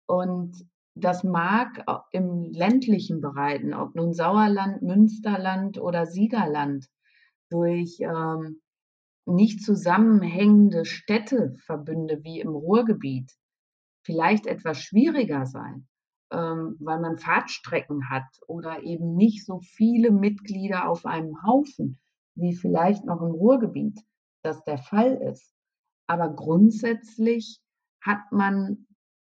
Und 0.06 0.66
das 0.96 1.24
mag 1.24 1.86
im 2.12 2.52
ländlichen 2.52 3.22
Bereichen, 3.22 3.74
ob 3.74 3.96
nun 3.96 4.14
Sauerland, 4.14 4.82
Münsterland 4.82 5.80
oder 5.80 6.06
Siegerland, 6.06 6.90
durch 7.50 8.00
ähm, 8.00 8.62
nicht 9.26 9.64
zusammenhängende 9.64 10.86
Städteverbünde 10.86 12.24
wie 12.24 12.40
im 12.40 12.50
Ruhrgebiet 12.50 13.32
vielleicht 14.06 14.48
etwas 14.48 14.82
schwieriger 14.82 15.46
sein, 15.46 15.88
ähm, 16.32 16.76
weil 16.80 17.00
man 17.00 17.18
Fahrtstrecken 17.18 18.10
hat 18.10 18.28
oder 18.48 18.84
eben 18.84 19.16
nicht 19.16 19.46
so 19.46 19.60
viele 19.62 20.12
Mitglieder 20.12 20.90
auf 20.90 21.06
einem 21.06 21.42
Haufen 21.44 22.00
wie 22.36 22.56
vielleicht 22.56 23.06
noch 23.06 23.22
im 23.22 23.32
Ruhrgebiet. 23.32 24.00
das 24.44 24.62
der 24.66 24.78
Fall 24.78 25.14
ist. 25.32 25.54
Aber 26.06 26.30
grundsätzlich 26.30 27.62
hat 28.02 28.32
man 28.32 28.88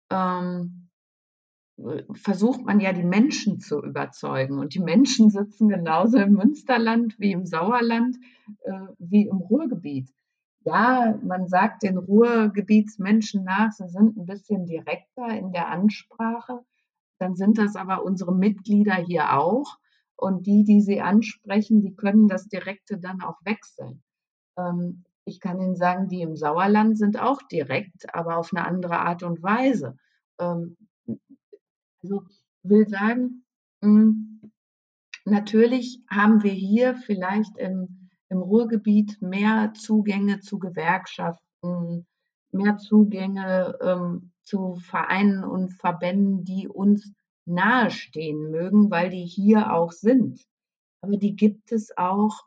ähm, 0.09 0.89
versucht 2.14 2.66
man 2.66 2.80
ja 2.80 2.94
die 2.94 3.04
Menschen 3.04 3.60
zu 3.60 3.82
überzeugen. 3.84 4.60
Und 4.60 4.74
die 4.74 4.80
Menschen 4.80 5.30
sitzen 5.30 5.70
genauso 5.70 6.18
im 6.18 6.34
Münsterland 6.34 7.20
wie 7.20 7.32
im 7.32 7.46
Sauerland 7.46 8.18
äh, 8.64 8.88
wie 9.00 9.28
im 9.28 9.38
Ruhrgebiet. 9.38 10.10
Ja, 10.64 11.18
man 11.24 11.48
sagt 11.48 11.84
den 11.84 11.98
Ruhrgebietsmenschen 11.98 13.44
nach, 13.44 13.72
sie 13.72 13.88
sind 13.88 14.18
ein 14.18 14.26
bisschen 14.26 14.66
direkter 14.66 15.28
in 15.30 15.52
der 15.52 15.70
Ansprache. 15.70 16.60
Dann 17.18 17.36
sind 17.36 17.58
das 17.58 17.76
aber 17.76 18.04
unsere 18.04 18.34
Mitglieder 18.34 18.96
hier 18.96 19.38
auch. 19.38 19.78
Und 20.16 20.46
die, 20.46 20.64
die 20.64 20.82
sie 20.82 21.02
ansprechen, 21.02 21.82
die 21.82 21.96
können 21.96 22.28
das 22.28 22.48
Direkte 22.48 23.00
dann 23.00 23.22
auch 23.22 23.40
wechseln. 23.44 24.04
Ähm, 24.58 25.04
ich 25.26 25.40
kann 25.40 25.60
Ihnen 25.60 25.76
sagen, 25.76 26.10
die 26.10 26.22
im 26.22 26.36
Sauerland 26.36 26.98
sind 26.98 27.20
auch 27.20 27.42
direkt, 27.44 28.14
aber 28.14 28.38
auf 28.38 28.52
eine 28.54 28.66
andere 28.66 29.00
Art 29.00 29.24
und 29.24 29.42
Weise. 29.42 29.98
Ähm, 30.40 30.78
also 32.04 32.24
will 32.64 32.88
sagen, 32.88 33.43
hm, 33.82 34.52
natürlich 35.26 36.02
haben 36.10 36.43
wir 36.43 36.52
hier 36.52 36.95
vielleicht 36.95 37.58
im, 37.58 38.10
im 38.30 38.39
Ruhrgebiet 38.39 39.22
mehr 39.22 39.74
Zugänge 39.74 40.39
zu 40.39 40.60
Gewerkschaften, 40.60 42.06
mehr 42.52 42.78
Zugänge 42.78 43.78
ähm, 43.82 44.32
zu 44.43 44.76
Vereinen 44.76 45.43
und 45.43 45.74
Verbänden, 45.74 46.43
die 46.43 46.68
uns 46.68 47.14
nahestehen 47.45 48.52
mögen, 48.52 48.91
weil 48.91 49.10
die 49.10 49.26
hier 49.26 49.74
auch 49.74 49.91
sind. 49.91 50.45
Aber 51.02 51.18
die 51.18 51.36
gibt 51.36 51.72
es 51.72 51.97
auch, 51.97 52.45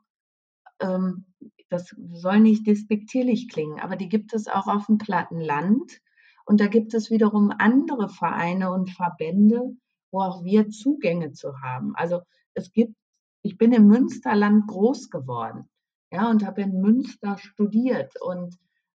ähm, 0.81 1.27
das 1.69 1.95
soll 2.13 2.41
nicht 2.41 2.67
despektierlich 2.67 3.49
klingen, 3.49 3.81
aber 3.81 3.97
die 3.97 4.09
gibt 4.09 4.33
es 4.33 4.47
auch 4.49 4.69
auf 4.69 4.87
dem 4.87 4.99
platten 4.99 5.41
Land. 5.41 6.01
Und 6.45 6.61
da 6.61 6.67
gibt 6.67 6.95
es 6.95 7.11
wiederum 7.11 7.53
andere 7.59 8.09
Vereine 8.09 8.73
und 8.73 8.91
Verbände, 8.91 9.77
wo 10.11 10.21
auch 10.21 10.45
wir 10.45 10.69
Zugänge 10.69 11.33
zu 11.33 11.61
haben. 11.61 11.95
Also 11.97 12.21
es 12.55 12.73
gibt, 12.73 12.95
ich 13.43 13.59
bin 13.59 13.73
im 13.73 13.89
Münsterland 13.89 14.67
groß 14.67 15.11
geworden, 15.11 15.69
ja, 16.11 16.31
und 16.31 16.45
habe 16.47 16.63
in 16.63 16.81
Münster 16.81 17.39
studiert. 17.39 18.21
Und 18.21 18.57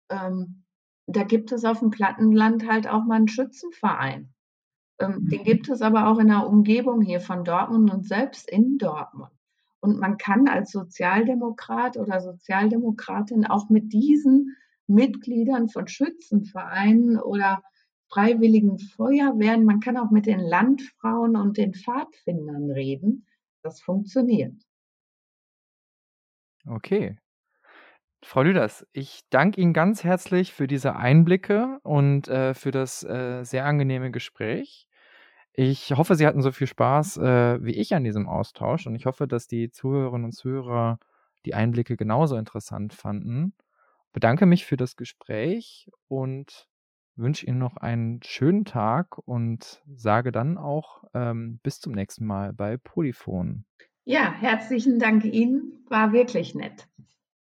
ähm, 0.09 0.63
da 1.07 1.23
gibt 1.23 1.51
es 1.51 1.65
auf 1.65 1.79
dem 1.79 1.89
Plattenland 1.89 2.67
halt 2.69 2.87
auch 2.87 3.05
mal 3.05 3.15
einen 3.15 3.27
Schützenverein. 3.27 4.33
Ähm, 4.99 5.27
den 5.29 5.43
gibt 5.43 5.69
es 5.69 5.81
aber 5.81 6.07
auch 6.07 6.19
in 6.19 6.27
der 6.27 6.47
Umgebung 6.47 7.01
hier 7.01 7.21
von 7.21 7.43
Dortmund 7.43 7.91
und 7.91 8.05
selbst 8.05 8.49
in 8.49 8.77
Dortmund. 8.77 9.31
Und 9.79 9.99
man 9.99 10.17
kann 10.17 10.47
als 10.47 10.71
Sozialdemokrat 10.71 11.97
oder 11.97 12.19
Sozialdemokratin 12.19 13.45
auch 13.45 13.69
mit 13.69 13.93
diesen 13.93 14.55
Mitgliedern 14.87 15.69
von 15.69 15.87
Schützenvereinen 15.87 17.19
oder 17.19 17.61
freiwilligen 18.09 18.79
Feuerwehren, 18.79 19.65
man 19.65 19.79
kann 19.79 19.97
auch 19.97 20.11
mit 20.11 20.25
den 20.25 20.39
Landfrauen 20.39 21.35
und 21.35 21.57
den 21.57 21.73
Pfadfindern 21.73 22.71
reden. 22.71 23.25
Das 23.63 23.81
funktioniert. 23.81 24.55
Okay. 26.65 27.17
Frau 28.23 28.41
Lüders, 28.43 28.85
ich 28.93 29.21
danke 29.29 29.61
Ihnen 29.61 29.73
ganz 29.73 30.03
herzlich 30.03 30.53
für 30.53 30.67
diese 30.67 30.95
Einblicke 30.95 31.79
und 31.83 32.27
äh, 32.27 32.53
für 32.53 32.71
das 32.71 33.03
äh, 33.03 33.43
sehr 33.43 33.65
angenehme 33.65 34.11
Gespräch. 34.11 34.87
Ich 35.53 35.93
hoffe, 35.93 36.15
Sie 36.15 36.25
hatten 36.25 36.41
so 36.41 36.51
viel 36.51 36.67
Spaß 36.67 37.17
äh, 37.17 37.63
wie 37.63 37.73
ich 37.73 37.93
an 37.93 38.03
diesem 38.03 38.27
Austausch 38.27 38.87
und 38.87 38.95
ich 38.95 39.05
hoffe, 39.05 39.27
dass 39.27 39.47
die 39.47 39.69
Zuhörerinnen 39.69 40.25
und 40.25 40.31
Zuhörer 40.33 40.99
die 41.45 41.53
Einblicke 41.53 41.95
genauso 41.95 42.35
interessant 42.37 42.93
fanden 42.93 43.53
bedanke 44.17 44.47
mich 44.47 44.65
für 44.65 44.77
das 44.77 44.95
Gespräch 44.95 45.91
und 46.07 46.67
wünsche 47.17 47.45
Ihnen 47.45 47.59
noch 47.59 47.77
einen 47.77 48.19
schönen 48.23 48.65
Tag 48.65 49.19
und 49.19 49.83
sage 49.95 50.31
dann 50.31 50.57
auch 50.57 51.03
ähm, 51.13 51.59
bis 51.61 51.79
zum 51.79 51.93
nächsten 51.93 52.25
Mal 52.25 52.51
bei 52.51 52.77
Polyphon. 52.77 53.65
Ja, 54.05 54.33
herzlichen 54.33 54.97
Dank 54.97 55.23
Ihnen. 55.23 55.85
War 55.87 56.13
wirklich 56.13 56.55
nett. 56.55 56.87